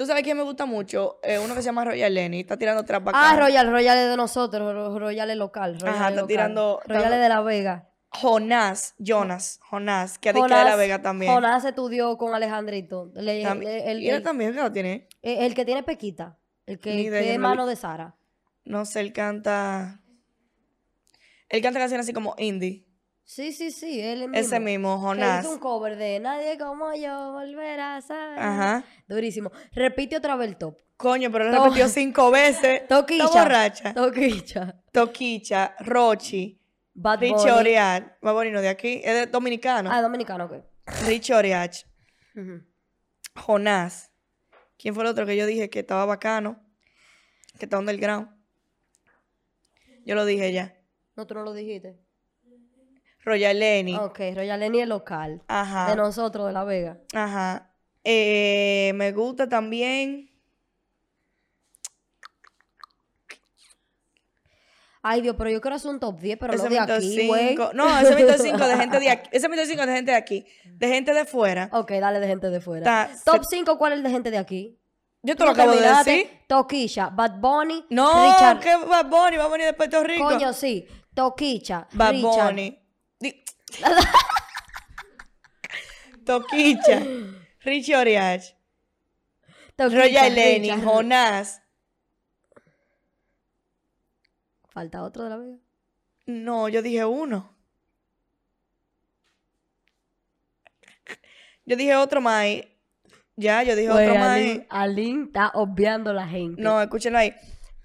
[0.00, 1.20] ¿Tú sabes quién me gusta mucho?
[1.22, 2.40] Eh, uno que se llama Royal Lenny.
[2.40, 3.40] Está tirando trap Ah, bacano.
[3.40, 5.78] Royal, Royal es de nosotros, Ro- Royal es local.
[5.78, 6.26] Royal Ajá, es está local.
[6.26, 7.90] tirando- Royal es de La Vega.
[8.08, 11.30] Jonás, Jonas, Jonás, que adicta de La Vega también.
[11.34, 13.12] Jonás estudió con Alejandrito.
[13.14, 15.06] Le- Tam- le- el, y él el- también, ¿qué lo tiene?
[15.20, 16.38] el- el que tiene Pequita.
[16.64, 18.16] El que, idea, que es mano de Sara.
[18.64, 20.00] No sé, él canta...
[21.50, 22.86] Él canta canciones así como indie.
[23.30, 24.34] Sí, sí, sí, él mismo.
[24.34, 25.44] Ese mismo, Jonás.
[25.44, 28.36] hizo un cover de Nadie como yo volverá a saber.
[28.40, 28.84] Ajá.
[29.06, 29.52] Durísimo.
[29.72, 30.76] Repite otra vez el top.
[30.96, 32.86] Coño, pero él To- repitió cinco veces.
[32.88, 33.24] Toquicha.
[33.26, 33.94] Está borracha.
[33.94, 34.82] Toquicha.
[34.90, 36.60] Toquicha, Rochi,
[36.92, 37.50] Bad Rich Bunny.
[37.52, 38.04] Oriach.
[38.20, 39.00] Más bonito de aquí.
[39.04, 39.92] Es de dominicano.
[39.92, 40.54] Ah, dominicano, ok.
[41.06, 41.84] Rich Oriach.
[43.36, 44.10] Jonás.
[44.76, 46.60] ¿Quién fue el otro que yo dije que estaba bacano?
[47.60, 48.28] Que está underground.
[50.04, 50.74] Yo lo dije ya.
[51.14, 52.09] No, tú no lo dijiste.
[53.24, 53.96] Royal Lenny.
[53.96, 55.42] Ok, Royal Lenny es local.
[55.48, 55.90] Ajá.
[55.90, 56.98] De nosotros, de La Vega.
[57.14, 57.70] Ajá.
[58.04, 60.30] Eh, me gusta también.
[65.02, 67.56] Ay, Dios, pero yo quiero hacer un top 10, pero ese no de aquí, güey.
[67.72, 69.28] No, ese es mi top 5 de gente de aquí.
[69.32, 70.46] Ese es mi top 5 de gente de aquí.
[70.64, 71.70] De gente de fuera.
[71.72, 73.10] Ok, dale de gente de fuera.
[73.24, 74.78] Top 5, ¿cuál es el de gente de aquí?
[75.22, 76.30] Yo te lo no acabo de decir.
[76.46, 78.60] Toquilla, Bad Bunny, No, Richard.
[78.60, 80.24] que Bad Bunny va a venir de Puerto Rico.
[80.24, 80.86] Coño, sí.
[81.14, 82.46] Toquicha, Bad Richard.
[82.54, 82.79] Bunny.
[86.24, 87.02] Toquicha.
[87.60, 88.54] Richie Oriach.
[89.78, 90.70] Lenny.
[90.70, 90.84] Richard.
[90.84, 91.62] Jonás.
[94.68, 95.58] Falta otro de la Vega.
[96.26, 97.50] No, yo dije uno.
[101.64, 102.46] Yo dije otro más.
[103.36, 104.38] Ya, yo dije Pues, otro más.
[104.68, 106.60] Alin, está obviando la gente.
[106.60, 107.34] No, escúchenlo ahí.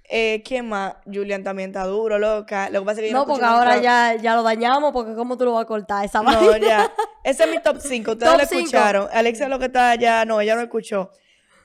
[0.07, 0.95] Eh, ¿Quién más?
[1.05, 2.69] Julian también está duro, loca.
[2.69, 4.91] Lo que pasa es que yo No, no porque ahora nunca- ya, ya lo dañamos,
[4.93, 6.67] porque ¿cómo tú lo vas a cortar esa No, vaina?
[6.67, 6.93] ya.
[7.23, 8.11] Ese es mi top 5.
[8.11, 8.59] Ustedes Top lo cinco.
[8.65, 9.07] escucharon.
[9.11, 11.09] Alexa lo que está allá, no, ella no escuchó.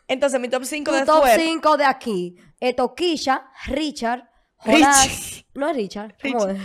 [0.09, 1.37] Entonces, mi top 5 Tu de top fuera.
[1.37, 2.37] 5 de aquí.
[2.61, 4.25] Eh, Toquilla, Richard,
[4.65, 4.83] Richie.
[4.85, 5.45] Jonás.
[5.55, 6.15] No es Richard.
[6.23, 6.59] ¿Cómo es?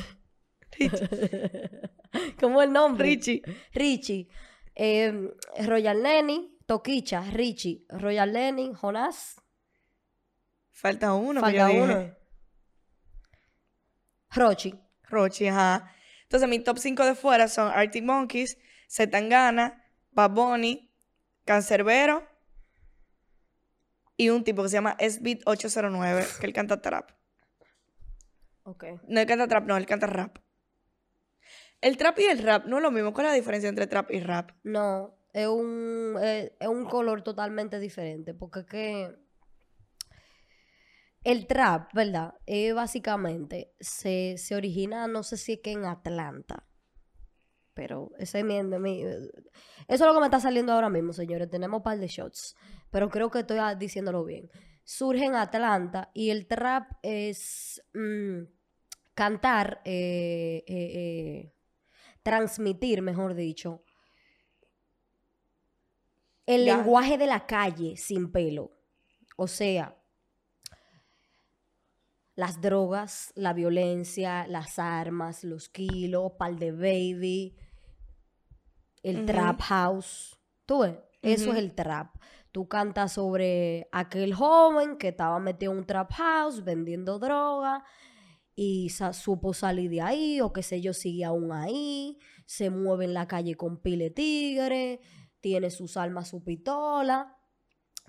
[2.40, 3.06] ¿Cómo es el nombre?
[3.06, 3.42] Richie.
[3.74, 4.28] Richie.
[4.76, 5.30] Eh,
[5.66, 9.36] Royal Lenny, Toquicha, Richie, Royal Lenny, Jonás.
[10.76, 11.40] Falta uno.
[11.40, 11.82] que Falta yo dije.
[11.82, 12.16] uno.
[14.32, 14.80] Rochi.
[15.10, 15.90] Rochi, ajá.
[16.24, 18.58] Entonces, mi top 5 de fuera son Arctic Monkeys,
[18.90, 20.92] Zetangana, Bad Bunny,
[21.46, 22.28] Cancerbero
[24.18, 27.12] y un tipo que se llama SBeat 809, que él canta trap.
[28.64, 28.84] Ok.
[29.08, 30.40] No, él canta trap, no, él canta rap.
[31.80, 33.14] El trap y el rap no es lo mismo.
[33.14, 34.52] ¿Cuál es la diferencia entre trap y rap?
[34.64, 38.34] No, es un, eh, es un color totalmente diferente.
[38.34, 39.16] Porque es que
[41.26, 42.36] el trap, ¿verdad?
[42.46, 46.68] Eh, básicamente se, se origina, no sé si es que en Atlanta.
[47.74, 49.30] Pero ese es mi, mi- Eso
[49.88, 51.50] es lo que me está saliendo ahora mismo, señores.
[51.50, 52.56] Tenemos un par de shots.
[52.90, 54.50] Pero creo que estoy ah, diciéndolo bien.
[54.86, 58.44] Surge en Atlanta y el trap es mm,
[59.14, 61.54] cantar, eh, eh, eh,
[62.24, 63.84] transmitir, mejor dicho,
[66.46, 66.78] el Ya.
[66.78, 68.72] lenguaje de la calle sin pelo.
[69.38, 69.98] O sea,
[72.36, 77.56] las drogas, la violencia, las armas, los kilos, pal de baby,
[79.04, 80.40] el trap house.
[80.66, 80.96] ¿Tú ves?
[81.22, 82.16] Eso es el trap.
[82.52, 87.84] Tú cantas sobre aquel joven que estaba metido en un trap house vendiendo droga
[88.56, 93.06] y sa- supo salir de ahí o qué sé yo, sigue aún ahí, se mueve
[93.06, 95.02] en la calle con pile tigre,
[95.42, 97.36] tiene sus armas, su pistola.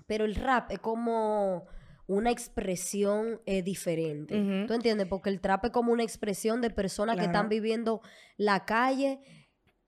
[0.05, 1.65] Pero el rap es como
[2.07, 4.65] una expresión eh, diferente.
[4.65, 5.07] ¿Tú entiendes?
[5.07, 8.01] Porque el trap es como una expresión de personas que están viviendo
[8.37, 9.19] la calle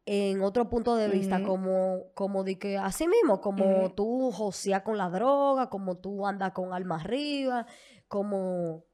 [0.06, 4.98] en otro punto de vista, como, como de que así mismo, como tú joseas con
[4.98, 7.66] la droga, como tú andas con alma arriba,
[8.08, 8.86] como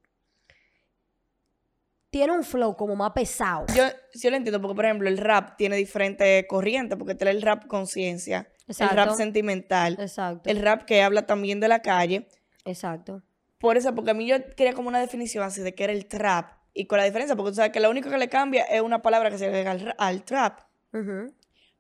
[2.10, 3.66] tiene un flow como más pesado.
[3.74, 7.42] Yo, yo lo entiendo porque, por ejemplo, el rap tiene diferentes corrientes, porque está el
[7.42, 10.50] rap conciencia, el rap sentimental, Exacto.
[10.50, 12.28] el rap que habla también de la calle.
[12.66, 13.24] Exacto.
[13.60, 16.08] Por eso, porque a mí yo quería como una definición así de que era el
[16.08, 16.52] trap.
[16.74, 19.02] Y con la diferencia, porque tú sabes que lo único que le cambia es una
[19.02, 20.60] palabra que se agrega al, al trap.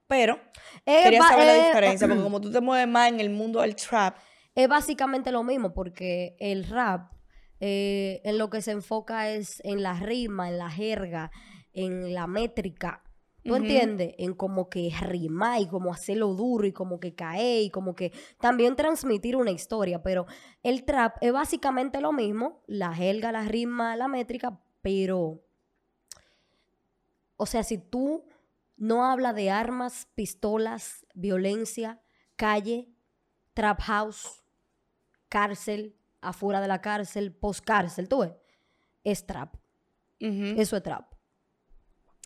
[0.07, 0.39] Pero
[0.85, 4.15] quería saber la diferencia, porque como tú te mueves más en el mundo del trap,
[4.53, 7.11] Es básicamente lo mismo, porque el rap
[7.59, 11.31] eh, en lo que se enfoca es en la rima, en la jerga,
[11.73, 13.01] en la métrica.
[13.45, 13.61] ¿Tú Ujú.
[13.61, 14.15] entiendes?
[14.17, 18.11] En como que rimar y como hacerlo duro y como que caer y como que
[18.39, 20.01] también transmitir una historia.
[20.01, 20.25] Pero
[20.63, 25.43] el trap es básicamente lo mismo, la jerga, la rima, la métrica, pero...
[27.37, 28.25] O sea, si tú
[28.77, 32.01] no hablas de armas, pistolas, violencia,
[32.35, 32.89] calle,
[33.53, 34.43] trap house,
[35.29, 38.31] cárcel, afuera de la cárcel, post cárcel, tú ves,
[39.03, 39.55] es trap.
[40.19, 41.14] Eso es trap.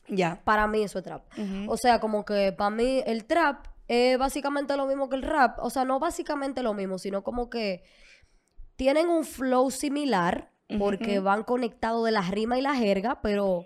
[0.10, 0.42] Ya.
[0.44, 1.24] Para mí eso es trap.
[1.68, 5.58] O sea, como que para mí el trap es básicamente lo mismo que el rap.
[5.62, 7.84] O sea, no básicamente lo mismo, sino como que
[8.76, 13.66] tienen un flow similar porque van conectados de la rima y la jerga, pero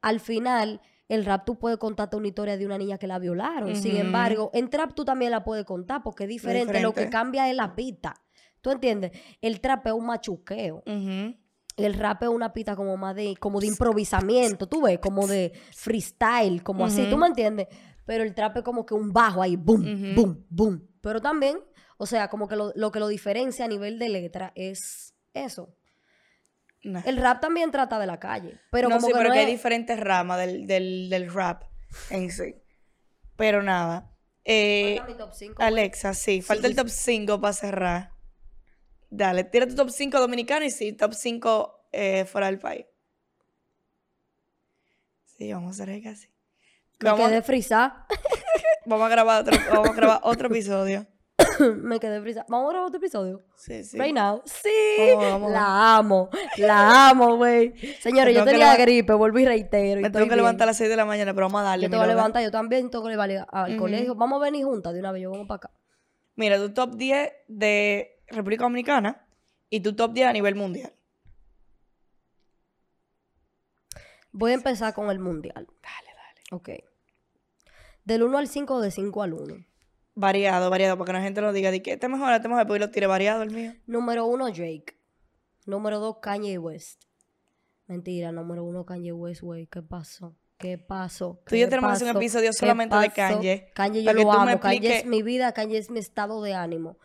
[0.00, 3.76] al final el rap tú puedes contarte una historia de una niña que la violaron.
[3.76, 6.72] Sin embargo, en trap tú también la puedes contar porque es diferente.
[6.82, 8.14] Lo que cambia es la pita.
[8.60, 9.12] ¿Tú entiendes?
[9.40, 10.82] El trap es un machuqueo.
[10.86, 11.36] ujú.
[11.76, 15.52] El rap es una pita como más de, como de improvisamiento, tú ves, como de
[15.74, 17.68] freestyle, como así, ¿tú me entiendes?
[18.04, 20.88] Pero el trap es como que un bajo ahí, boom, boom, boom.
[21.00, 21.58] Pero también,
[21.96, 25.74] o sea, como que lo, lo que lo diferencia a nivel de letra es eso.
[26.84, 27.02] Nah.
[27.06, 29.40] El rap también trata de la calle, pero no, como sí, que pero no que
[29.40, 29.46] es...
[29.46, 31.62] hay diferentes ramas del, del, del rap
[32.10, 32.56] en sí.
[33.36, 34.12] Pero nada.
[34.44, 35.68] Eh, mi top cinco, güey.
[35.68, 38.11] Alexa, sí, falta sí, el top 5 para cerrar.
[39.14, 42.86] Dale, tira tu top 5 dominicano y sí, top 5 eh, fuera del país.
[45.36, 46.28] Sí, vamos a hacer así.
[46.98, 48.06] Me Vamos, quedé frisada.
[48.86, 51.06] vamos a grabar otro, vamos a grabar otro episodio.
[51.82, 52.46] me quedé frisada.
[52.48, 53.42] Vamos a grabar otro episodio.
[53.54, 53.98] Sí, sí.
[53.98, 54.40] Right now.
[54.46, 54.70] Sí.
[54.98, 56.30] Vamos, vamos, la amo.
[56.56, 57.74] La amo, güey.
[58.00, 60.00] Señores, yo tengo que tenía leva- gripe, volví y reitero.
[60.00, 60.38] Me tengo que bien.
[60.38, 61.84] levantar a las 6 de la mañana, pero vamos a darle.
[61.84, 62.16] Yo te mi voy a loca.
[62.16, 64.14] levantar, yo también tengo que ir al, colegio.
[64.14, 65.70] Vamos a venir juntas de una vez, yo vamos para acá.
[66.34, 69.26] Mira, tu top 10 de República Dominicana
[69.70, 70.92] y tu top 10 a nivel mundial.
[74.32, 75.66] Voy a empezar con el mundial.
[75.82, 76.42] Dale, dale.
[76.52, 76.70] Ok.
[78.04, 79.64] Del 1 al 5 o de 5 al 1.
[80.14, 81.70] Variado, variado, para que la gente lo diga.
[81.70, 83.74] De que este mejor, este mejor, lo tire variado el mío.
[83.86, 84.96] Número 1, Drake.
[85.66, 87.04] Número 2, Kanye West.
[87.86, 89.66] Mentira, número 1, Kanye West, güey.
[89.66, 90.34] ¿Qué pasó?
[90.58, 91.42] ¿Qué pasó?
[91.46, 93.10] Tú y yo ¿Qué tenemos que hacer un episodio ¿Qué solamente de?
[93.10, 94.60] Kanye, Kanye yo lo amo.
[94.60, 96.98] Kanye es mi vida, Kanye es mi estado de ánimo.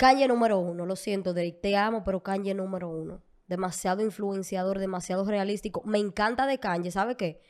[0.00, 3.22] Kanye número uno, lo siento, Drake, te amo, pero Kanye número uno.
[3.46, 5.82] Demasiado influenciador, demasiado realístico.
[5.84, 7.42] Me encanta de Kanye, ¿sabe qué?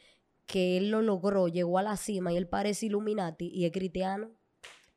[0.46, 4.30] Que él lo logró, llegó a la cima y él parece Illuminati y es cristiano.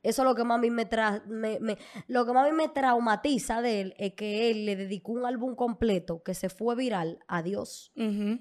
[0.02, 1.78] Eso es lo que más a mí me, tra- me- me-
[2.08, 5.26] lo que más a mí me traumatiza de él es que él le dedicó un
[5.26, 7.92] álbum completo que se fue viral a Dios.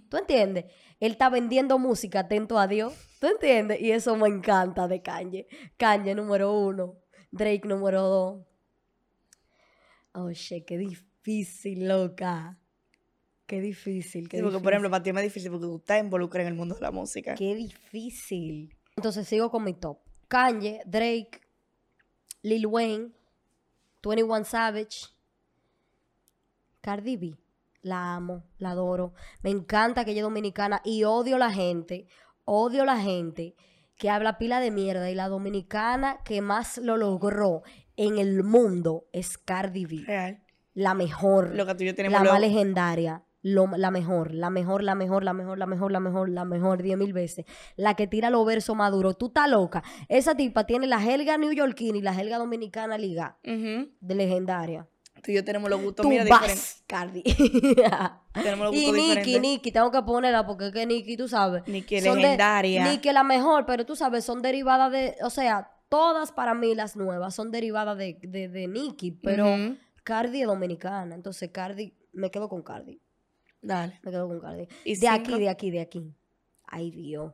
[0.08, 0.64] ¿Tú entiendes?
[1.00, 2.94] Él está vendiendo música atento a Dios.
[3.20, 3.78] ¿Tú entiendes?
[3.80, 5.46] Y eso me encanta de Kanye.
[5.76, 6.94] Kanye número uno.
[7.30, 8.46] Drake número dos.
[10.32, 12.58] Shit, qué difícil, loca.
[13.46, 14.62] Qué difícil, qué Sí, porque, difícil.
[14.62, 16.80] por ejemplo, para ti es más difícil porque tú estás involucrada en el mundo de
[16.80, 17.34] la música.
[17.34, 18.74] Qué difícil.
[18.96, 19.98] Entonces sigo con mi top.
[20.28, 21.40] Kanye, Drake,
[22.42, 23.10] Lil Wayne,
[24.02, 25.08] 21 Savage,
[26.80, 27.36] Cardi B.
[27.82, 29.12] La amo, la adoro.
[29.42, 32.06] Me encanta que ella es dominicana y odio la gente,
[32.44, 33.54] odio la gente
[33.96, 37.62] que habla pila de mierda y la dominicana que más lo logró
[38.06, 40.02] en el mundo es Cardi B.
[40.06, 40.42] Real.
[40.74, 44.32] La mejor Lo que tú y yo tenemos la luego- más legendaria, lo- la mejor,
[44.34, 47.44] la mejor, la mejor, la mejor, la mejor, la mejor, la mejor, diez mil veces.
[47.76, 49.18] La que tira los versos maduros.
[49.18, 49.82] Tú estás loca.
[50.08, 54.86] Esa tipa tiene la jerga neoyorquina y la jerga dominicana liga de legendaria.
[55.22, 56.82] Tú y yo tenemos los gustos, Tú mira, vas, diferentes.
[56.88, 57.22] Cardi.
[58.32, 59.40] Tenemos los y gustos Nicki, diferentes.
[59.40, 61.62] Nicki, tengo que ponerla porque es que Nicki, tú sabes.
[61.68, 62.90] Nicki legendaria.
[62.90, 66.96] Nicki la mejor, pero tú sabes, son derivadas de, o sea, todas para mí las
[66.96, 69.46] nuevas son derivadas de, de, de Nicki, pero.
[70.04, 71.14] Cardi es dominicana.
[71.14, 73.00] Entonces, Cardi, me quedo con Cardi.
[73.60, 74.00] Dale.
[74.02, 74.66] Me quedo con Cardi.
[74.84, 76.14] ¿Y De aquí, de aquí, de aquí.
[76.66, 77.32] Ay, Dios.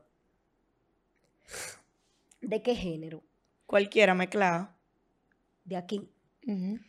[2.41, 3.23] ¿De qué género?
[3.65, 4.69] Cualquiera mezclado.
[5.63, 6.09] De aquí.
[6.45, 6.79] Ujú.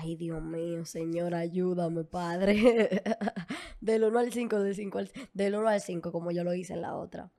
[0.00, 3.02] Ay, Dios mío, Señor, ayúdame, Padre.
[3.80, 6.74] del 1 al 5, del 5 al del 1 al 5, como yo lo hice
[6.74, 7.32] en la otra.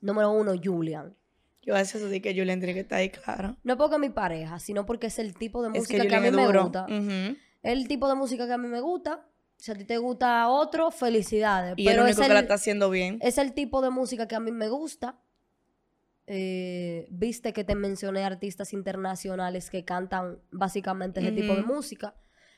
[0.00, 1.16] Número 1, Julian.
[1.62, 3.56] Yo a veces di que Julian tiene que estar ahí, claro.
[3.62, 6.20] No porque mi pareja, sino porque es el tipo de Es que música que, a
[6.20, 6.86] mí me gusta.
[6.86, 7.36] Ujú.
[7.62, 9.28] El tipo de música que a mí me gusta.
[9.56, 11.74] Si a ti te gusta otro, felicidades.
[11.76, 13.18] Y pero el es único que la está haciendo bien.
[13.22, 15.20] Es el tipo de música que a mí me gusta.
[16.32, 22.14] Eh, Viste que te mencioné artistas internacionales que cantan básicamente ese tipo de música.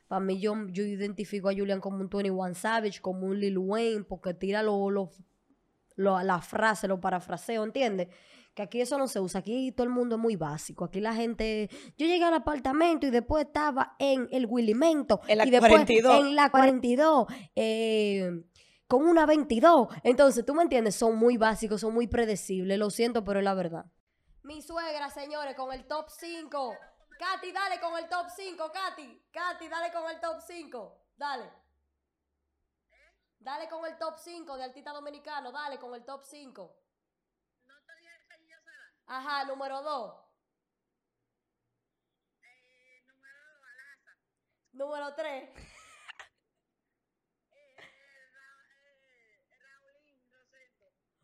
[0.09, 4.05] Para mí, yo, yo identifico a Julian como un 21 Savage, como un Lil Wayne,
[4.05, 5.11] porque tira lo, lo-
[5.97, 8.09] lo- la frase, lo parafraseo, ¿entiendes?
[8.55, 9.41] Que aquí eso no se usa.
[9.41, 10.85] Aquí todo el mundo es muy básico.
[10.85, 11.71] Aquí la gente.
[11.97, 15.23] Yo llegué al apartamento y después estaba en el Willimento.
[15.27, 16.21] En la y después 42.
[16.21, 17.27] En la 42.
[17.57, 18.31] eh,
[18.93, 19.89] con una 22.
[20.03, 22.79] Entonces, tú me entiendes, son muy básicos, son muy predecibles.
[22.79, 23.87] Lo siento, pero es la verdad.
[24.43, 26.77] Mi suegra, señores, con el top 5.
[27.19, 29.29] Katy, dale con el top 5, Katy.
[29.33, 31.07] Katy, dale con el top 5.
[31.17, 31.51] Dale.
[33.39, 35.51] Dale con el top 5 de artista dominicano.
[35.51, 36.77] Dale con el top 5.
[39.07, 40.15] Ajá, número 2.
[44.73, 45.72] Número 3.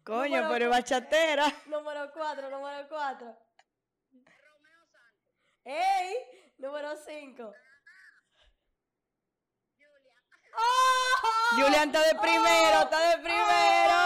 [0.09, 1.45] Coño, Número pero es cu- bachatera.
[1.67, 3.39] Número 4, número 4.
[5.65, 6.15] ¡Ey!
[6.57, 7.53] Número 5.
[11.57, 13.97] Julian está de primero, está de primero.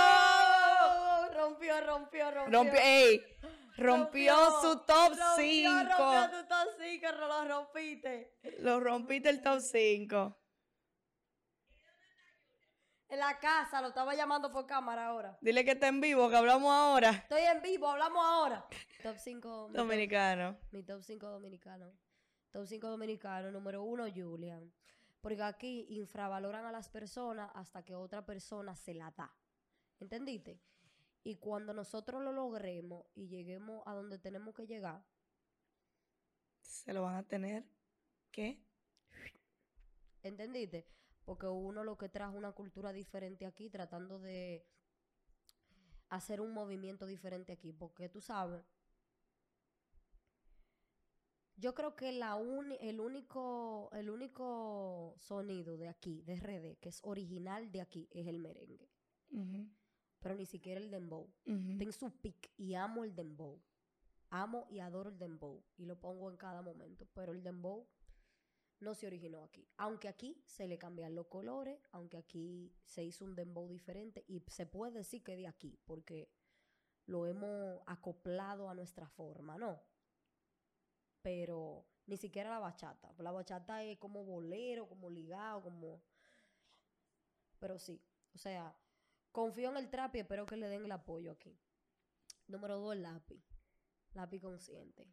[1.35, 2.53] Rompió, rompió, rompió.
[2.59, 3.25] Rompió, ey,
[3.77, 5.73] rompió su top Rompió, 5.
[5.99, 8.35] Rompió tu top 5, lo rompiste.
[8.59, 10.42] Lo rompiste el top 5.
[13.13, 15.37] En la casa, lo estaba llamando por cámara ahora.
[15.43, 17.11] Dile que está en vivo, que hablamos ahora.
[17.11, 18.67] Estoy en vivo, hablamos ahora.
[19.03, 19.69] Top 5.
[19.75, 20.57] Dominicano.
[20.71, 21.93] Mi top 5 dominicano.
[22.53, 23.51] Top 5 dominicano.
[23.51, 24.73] Número 1, Julian.
[25.21, 29.31] Porque aquí infravaloran a las personas hasta que otra persona se la da.
[30.01, 30.59] ¿Entendiste?
[31.23, 35.05] Y cuando nosotros lo logremos y lleguemos a donde tenemos que llegar,
[36.63, 37.63] Se lo van a tener.
[38.31, 38.59] ¿Qué?
[40.23, 40.87] ¿entendiste?
[41.25, 44.67] Porque uno lo que trajo una cultura diferente aquí, tratando de
[46.09, 47.73] hacer un movimiento diferente aquí.
[47.73, 48.65] Porque tú sabes,
[51.57, 56.89] yo creo que la uni- el, único, el único sonido de aquí, de RD, que
[56.89, 58.91] es original de aquí, es el merengue.
[60.21, 61.31] Pero ni siquiera el dembow.
[61.47, 61.79] ujú.
[61.79, 63.61] Tengo su pick y amo el dembow.
[64.31, 65.63] Amo y adoro el dembow.
[65.77, 67.07] Y lo pongo en cada momento.
[67.15, 67.87] Pero el dembow
[68.83, 69.67] no se originó aquí.
[69.77, 74.43] Aunque aquí se le cambian los colores, aunque aquí se hizo un dembow diferente y
[74.49, 76.31] se puede decir que de aquí, porque
[77.07, 79.81] lo hemos acoplado a nuestra forma, ¿no?
[81.23, 83.15] Pero ni siquiera la bachata.
[83.19, 86.03] La bachata es como bolero, como ligado, como...
[87.61, 88.03] Pero sí,
[88.35, 88.77] o sea,
[89.31, 91.57] confío en el trap y espero que le den el apoyo aquí.
[92.49, 93.45] Número dos, lápiz.
[94.15, 95.09] Lápiz consciente.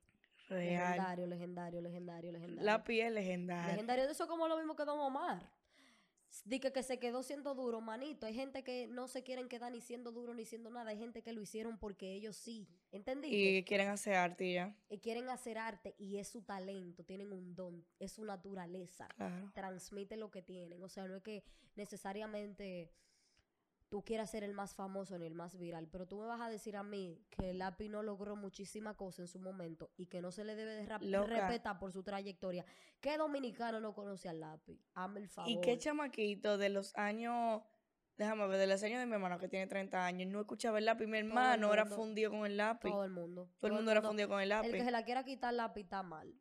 [0.50, 0.92] Real.
[0.92, 2.64] Legendario, legendario, legendario, legendario.
[2.64, 3.72] La piel legendaria.
[3.72, 5.52] Legendario eso como lo mismo que Don Omar.
[6.46, 8.28] Dice que, se quedó siendo duro, manito.
[8.28, 10.92] Hay gente que no se quieren quedar ni siendo duro ni siendo nada.
[10.92, 12.68] Hay gente que lo hicieron porque ellos sí.
[12.92, 13.36] ¿Entendiste?
[13.36, 14.76] Y quieren hacer arte y ya.
[14.90, 19.08] Y quieren hacer arte y es su talento, tienen un don, es su naturaleza.
[19.16, 19.52] Claro.
[19.54, 20.84] Transmite lo que tienen.
[20.84, 21.44] O sea, no es que
[21.76, 22.92] necesariamente
[23.90, 26.50] tú quieras ser el más famoso ni el más viral, pero tú me vas a
[26.50, 30.22] decir a mí que el lápiz no logró muchísima cosa en su momento y que
[30.22, 32.66] no se le debe de respetar por su trayectoria.
[33.02, 34.80] ¿Qué dominicano no conoce al lápiz?
[34.94, 35.52] Hazme el favor.
[35.52, 37.64] Y qué chamaquito de los años,
[38.18, 40.86] déjame ver, de los años de mi hermano que tiene 30 años, no escuchaba el
[40.86, 41.08] lápiz.
[41.08, 42.92] Mi hermano era fundido con el lápiz.
[42.92, 43.50] Todo el mundo.
[43.60, 44.68] Todo el mundo era fundido con el lápiz.
[44.68, 46.34] El que se la quiera quitar el lápiz está mal.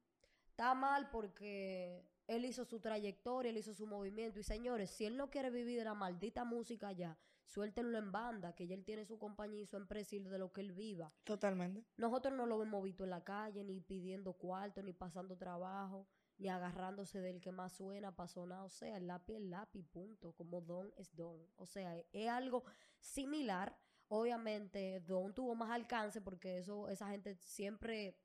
[0.51, 4.38] Está mal porque él hizo su trayectoria, él hizo su movimiento.
[4.38, 7.16] Y señores, si él no quiere vivir de la maldita música ya,
[7.49, 10.53] suéltenlo en banda, que ya él tiene su compañía y su empresa y de lo
[10.53, 11.12] que él viva.
[11.24, 11.84] Totalmente.
[11.96, 16.49] Nosotros no lo hemos visto en la calle, ni pidiendo cuarto, ni pasando trabajo, ni
[16.49, 18.61] agarrándose del que más suena para sonar.
[18.61, 20.32] O sea, el lápiz es lápiz, punto.
[20.32, 21.40] Como don es don.
[21.57, 22.64] O sea, es algo
[23.01, 23.76] similar.
[24.09, 28.16] Obviamente, don tuvo más alcance porque eso, esa gente siempre,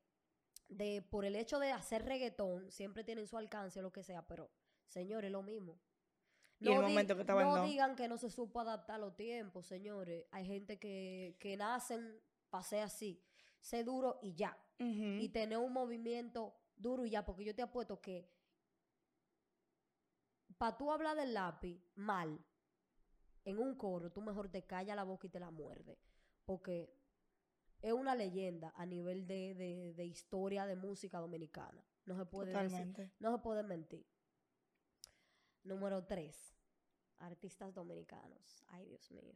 [0.68, 4.26] de, por el hecho de hacer reggaetón, siempre tienen su alcance o lo que sea,
[4.26, 4.50] pero,
[4.86, 5.78] señores, lo mismo.
[6.70, 7.66] Y el di- momento que estaba en no don.
[7.68, 10.26] digan que no se supo adaptar a los tiempos, señores.
[10.30, 13.22] Hay gente que, que nacen, pasé así,
[13.60, 14.56] sé duro y ya.
[15.22, 18.28] Y tener un movimiento duro y ya, porque yo te apuesto que
[20.58, 22.38] para tú hablar del lápiz mal
[23.44, 25.98] en un coro, tú mejor te callas la boca y te la muerde.
[26.44, 26.96] Porque
[27.82, 31.84] es una leyenda a nivel de, de- de historia de música dominicana.
[32.06, 32.78] No se puede decir-
[33.18, 34.06] no se puede mentir.
[35.62, 36.53] Número 3.
[37.18, 38.64] Artistas dominicanos.
[38.68, 39.34] Ay, Dios mío.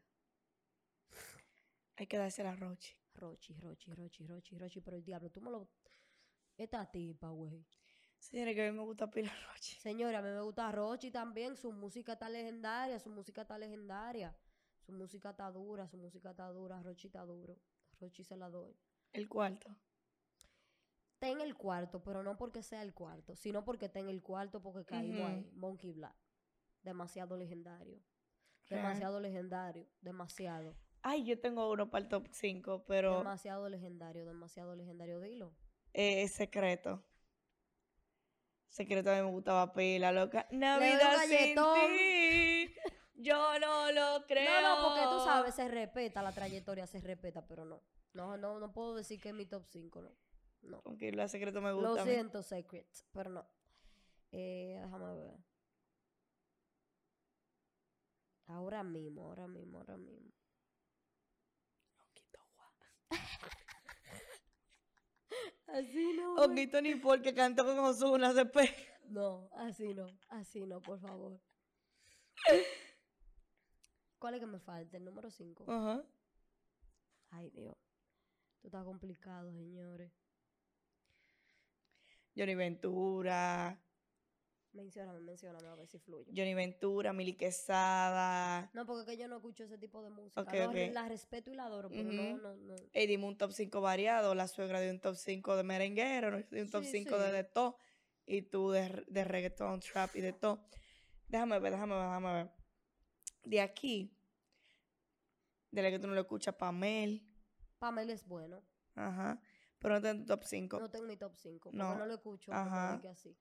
[1.96, 2.96] Hay que darse la roche.
[3.14, 4.80] Rochi, Rochi, Rochi, Rochi, Rochi.
[4.80, 5.68] Pero el diablo, tú me lo...
[6.56, 7.64] Esta tipa, güey.
[8.18, 9.76] Señores, que a mí me gusta pila roche.
[9.80, 11.56] Señora, a mí me gusta Rochi también.
[11.56, 14.36] Su música está legendaria, su música está legendaria.
[14.80, 16.82] Su música está dura, su música está dura.
[16.82, 17.58] Rochi está duro.
[18.00, 18.76] Rochi se la doy.
[19.12, 19.74] El cuarto.
[21.14, 24.22] Está en el cuarto, pero no porque sea el cuarto, sino porque está en el
[24.22, 25.28] cuarto porque caímos Ujú.
[25.28, 25.50] ahí.
[25.54, 26.14] Monkey Black.
[26.82, 28.00] Demasiado legendario.
[28.68, 29.86] Demasiado legendario.
[30.00, 30.76] Demasiado.
[31.02, 35.20] Ay, yo tengo uno para el top 5, pero Demasiado legendario, demasiado legendario.
[35.20, 35.54] Dilo.
[35.94, 37.02] eh, es secreto.
[38.68, 40.46] Secreto a mí me gustaba pila, loca.
[40.50, 42.74] Navidad sin ti.
[43.14, 44.60] Yo no lo creo.
[44.60, 47.82] No, no, porque tú sabes, se respeta, la trayectoria se respeta, pero no.
[48.12, 50.10] No, no, no puedo decir que es mi top 5, no.
[50.62, 50.82] No.
[50.82, 52.04] Como que la secreto me Lo gusta.
[52.04, 52.10] mí.
[52.10, 53.48] siento, Secret, pero no.
[54.32, 55.36] Eh, déjame ver.
[58.48, 60.32] Ahora mismo, ahora mismo, ahora mismo.
[61.98, 62.72] Honguito guau.
[65.68, 66.34] Así no.
[66.36, 68.70] Honguito ni porque cantó con Ozuna después.
[69.08, 71.40] No, así no, así no, por favor.
[74.18, 74.96] ¿Cuál es que me falta?
[74.96, 75.64] El número 5.
[75.66, 76.04] Ajá.
[77.30, 77.76] Ay, Dios.
[78.56, 80.12] Esto está complicado, señores.
[82.36, 83.80] Johnny Ventura.
[84.82, 86.30] Mencióname, mencióname a ver si fluyo.
[86.34, 88.70] Johnny Ventura, Mili Quesada.
[88.74, 90.40] No, porque es que yo no escucho ese tipo de música.
[90.40, 90.76] Ok, No, ok.
[90.92, 92.38] La respeto y la adoro, pero no, Ujú.
[92.38, 92.74] no, no.
[92.92, 94.36] Ey, dime un top 5 variado.
[94.36, 96.38] La suegra de un top 5 de merenguero, ¿no?
[96.48, 97.22] de un top Sí, 5 sí.
[97.22, 97.76] de de todo.
[98.24, 100.64] Y tú de, de reggaeton, trap y de todo.
[101.26, 102.50] Déjame ver, déjame ver, déjame ver.
[103.42, 104.16] De aquí,
[105.72, 107.26] de la que tú no lo escuchas, Pamel.
[107.80, 108.62] Pamela es bueno.
[108.94, 109.40] Ajá.
[109.80, 110.78] Pero no en tu top 5.
[110.78, 111.96] No tengo mi top 5, porque No.
[111.98, 112.52] no, lo escucho.
[112.52, 113.00] Ajá.
[113.02, 113.36] Que así.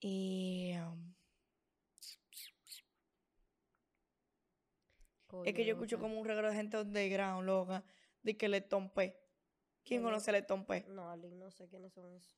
[0.00, 0.74] Y.
[0.76, 1.14] um,
[5.44, 7.84] es que yo escucho como un regalo de gente underground, loca.
[8.22, 9.12] De que le tompe.
[9.84, 10.84] ¿Quién ¿Quién conoce a le tompe?
[10.88, 12.36] No, Arlene, no sé quiénes son esos.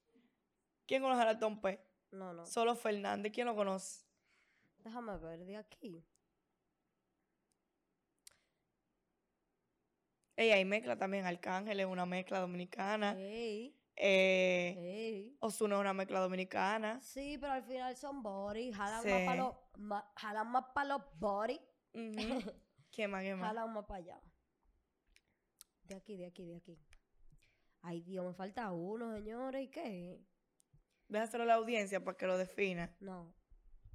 [0.87, 1.81] ¿Quién conoce a le tompe?
[2.11, 2.47] No, no.
[2.47, 3.33] Solo Fernández.
[3.33, 4.05] ¿Quién lo conoce?
[4.79, 6.05] Déjame ver, de aquí.
[10.37, 11.27] Ella hay mezcla también.
[11.27, 13.15] Arcángel es una mezcla dominicana.
[13.19, 15.37] Ey, Eh, ey.
[15.41, 17.01] Ozuna es una mezcla dominicana.
[17.03, 18.73] Sí, pero al final son body.
[18.73, 19.09] Jalan Sí.
[19.11, 21.61] más para los, ma- jalan más para los body.
[21.93, 21.93] Ujú.
[22.91, 23.23] ¿Quién más?
[23.23, 23.49] ¿Quién más?
[23.49, 24.21] Jalan más para allá.
[25.85, 26.79] De aquí, de aquí, de aquí.
[27.83, 29.65] Ay, Dios, me falta uno, señores.
[29.65, 30.25] ¿Y qué?
[31.09, 32.97] Déjaselo a la audiencia para que lo defina.
[33.01, 33.35] No,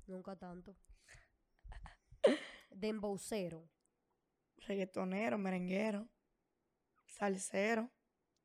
[0.05, 0.75] nunca tanto.
[2.69, 3.69] Dembowcero.
[4.67, 6.09] Reggaetonero, merenguero,
[7.05, 7.91] salsero,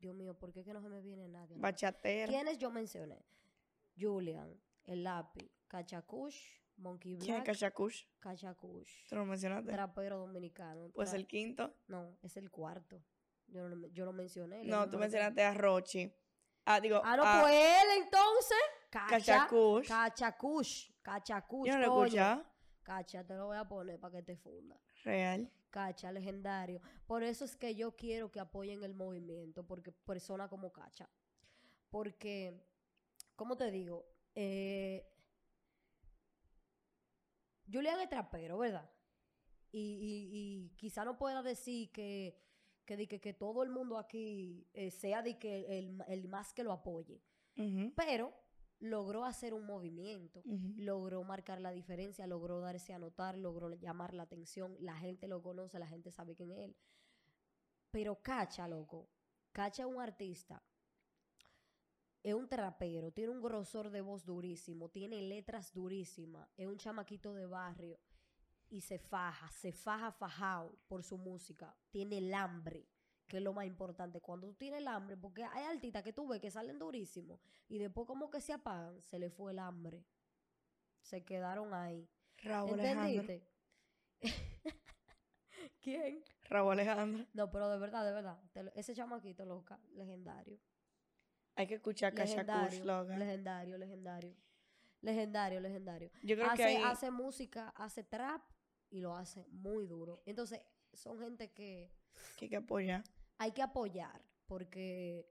[0.01, 1.55] Dios mío, ¿por qué que no se me viene nadie?
[1.55, 2.33] a la bachatero.
[2.33, 3.25] ¿Quiénes yo mencioné?
[3.99, 6.39] Julian, El Lápiz, Cachacush,
[6.77, 8.05] Monkey ¿Quién es Black, Cachacush?
[8.19, 9.09] Cachacush.
[9.09, 9.71] ¿Tú lo mencionaste?
[9.71, 10.91] Trapero dominicano.
[10.95, 11.75] Pues el quinto.
[11.89, 13.03] No, es el cuarto.
[13.49, 14.65] Yo, no, yo lo mencioné.
[14.65, 16.11] No, tú mencionaste a Rochi.
[16.65, 18.59] Ah, digo, Ah, no, a- pues él entonces.
[18.91, 19.89] Cacha, Cachacush.
[19.89, 20.91] Cachacush.
[21.03, 21.67] Cachacush.
[21.69, 22.45] Yo no lo escuchado.
[22.83, 24.81] Cacha, te lo voy a poner para que te funda.
[25.05, 25.51] Real.
[25.71, 26.81] Cacha, legendario.
[27.07, 31.09] Por eso es que yo quiero que apoyen el movimiento, porque persona como Cacha.
[31.91, 32.61] Porque,
[33.37, 34.05] ¿cómo te digo?
[34.35, 35.07] Eh,
[37.73, 38.91] Julián es trapero, ¿verdad?
[39.73, 42.37] Y, y- y quizá no pueda decir que,
[42.85, 46.65] que, que, que todo el mundo aquí eh, sea de que el, el más que
[46.65, 47.23] lo apoye.
[47.95, 48.33] Pero
[48.81, 50.43] logró hacer un movimiento,
[50.77, 55.43] logró marcar la diferencia, logró darse a notar, logró llamar la atención, la gente lo
[55.43, 56.77] conoce, la gente sabe quién es él.
[57.91, 59.09] Pero Cacha, loco,
[59.53, 60.63] Cacha es un artista,
[62.23, 67.35] es un trapero, tiene un grosor de voz durísimo, tiene letras durísimas, es un chamaquito
[67.35, 68.01] de barrio
[68.71, 72.89] y se faja, se faja fajado por su música, tiene el hambre,
[73.31, 74.21] que es lo más importante.
[74.21, 77.79] Cuando tú tienes el hambre, porque hay artistas que tú ves que salen durísimos y
[77.79, 80.05] después como que se apagan, se le fue el hambre.
[81.01, 82.07] Se quedaron ahí.
[82.43, 83.21] Raúl Alejandro.
[83.23, 83.49] ¿Entendiste?
[85.81, 86.23] ¿Quién?
[86.49, 87.27] Raúl Alejandro.
[87.33, 88.39] No, pero de verdad, de verdad.
[88.55, 90.59] lo- ese chamaquito loca, legendario.
[91.57, 92.85] Hay que escuchar Legendario,
[93.17, 94.37] legendario, legendario.
[95.03, 96.11] Legendario, legendario.
[96.23, 98.43] Yo creo hace, que hace música, hace trap
[98.91, 100.23] y lo hace muy duro.
[100.27, 100.61] Entonces,
[100.93, 101.91] son gente que
[102.37, 103.03] que hay que apoyar.
[103.41, 105.27] Hay que apoyar porque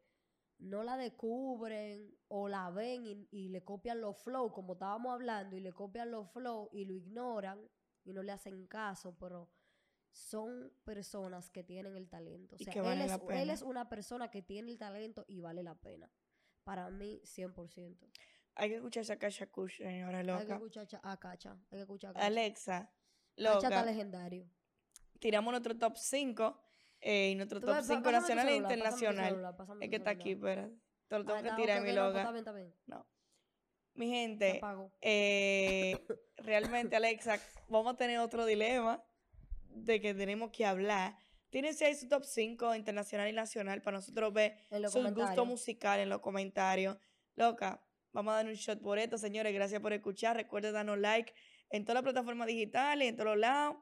[0.57, 5.55] no la descubren o la ven y, y le copian los flow, como estábamos hablando,
[5.55, 7.59] y le copian los flow y lo ignoran
[8.03, 9.49] y no le hacen caso, pero
[10.11, 12.55] son personas que tienen el talento.
[12.55, 15.23] O Y sea, que él, vale es, él es una persona que tiene el talento
[15.27, 16.11] y vale la pena.
[16.63, 18.09] Para mí, 100%.
[18.55, 20.55] Hay que escuchar esa Cachacush, señora Hay que loca.
[20.55, 21.51] escuchar cha- a Cacha.
[21.51, 22.25] Hay que escuchar a Cacha.
[22.25, 22.91] Alexa,
[23.37, 23.85] Cacha está loca.
[23.85, 24.49] legendario.
[25.19, 26.59] Tiramos nuestro top 5
[27.01, 28.73] eh, y nuestro Tú top ves, pa- 5 pásame tu nacional e celular, pásame tu
[28.73, 29.29] internacional.
[29.29, 30.21] celular, pásame Es tu que está celular.
[30.21, 30.75] aquí, espérate.
[31.07, 32.19] Te lo tengo Ah, que está, tirar, ok, mi ok, no, pues loca.
[32.19, 32.75] está bien, está bien.
[32.87, 33.07] No.
[33.95, 34.61] Mi gente,
[35.01, 36.05] eh,
[36.37, 39.03] realmente, Alexa, vamos a tener otro dilema
[39.69, 41.17] de que tenemos que hablar.
[41.49, 45.15] Tírense ahí su top 5 internacional y nacional para nosotros ver En los sus gustos
[45.15, 45.47] comentarios.
[45.47, 46.97] musicales en los comentarios.
[47.35, 49.51] Loca, vamos a dar un shot por esto, señores.
[49.53, 50.35] Gracias por escuchar.
[50.37, 51.33] Recuerden darnos like
[51.71, 53.77] en todas las plataformas digitales, en todos los lados.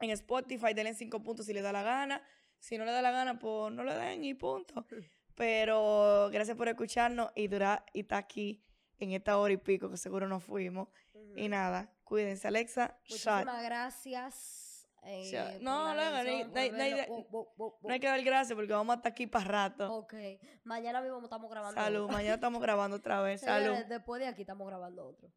[0.00, 2.22] En Spotify, denle 5 puntos si les da la gana.
[2.58, 4.84] Si no le da la gana, pues no le den y punto.
[5.36, 8.64] Pero gracias por escucharnos y durar y estar aquí
[8.98, 10.88] en esta hora y pico que seguro nos fuimos.
[11.36, 12.98] Y nada, cuídense, Alexa.
[13.04, 13.26] Shot.
[13.26, 14.88] Muchísimas gracias.
[15.02, 15.60] eh, Shot.
[15.60, 19.92] No, la no, hay que dar gracias porque vamos a estar aquí para rato.
[19.92, 20.14] Ok.
[20.64, 21.78] Mañana mismo estamos grabando.
[21.78, 22.16] Salud, otro.
[22.16, 23.40] mañana estamos grabando otra vez.
[23.42, 23.76] Salud.
[23.86, 25.30] Después de aquí estamos grabando otro.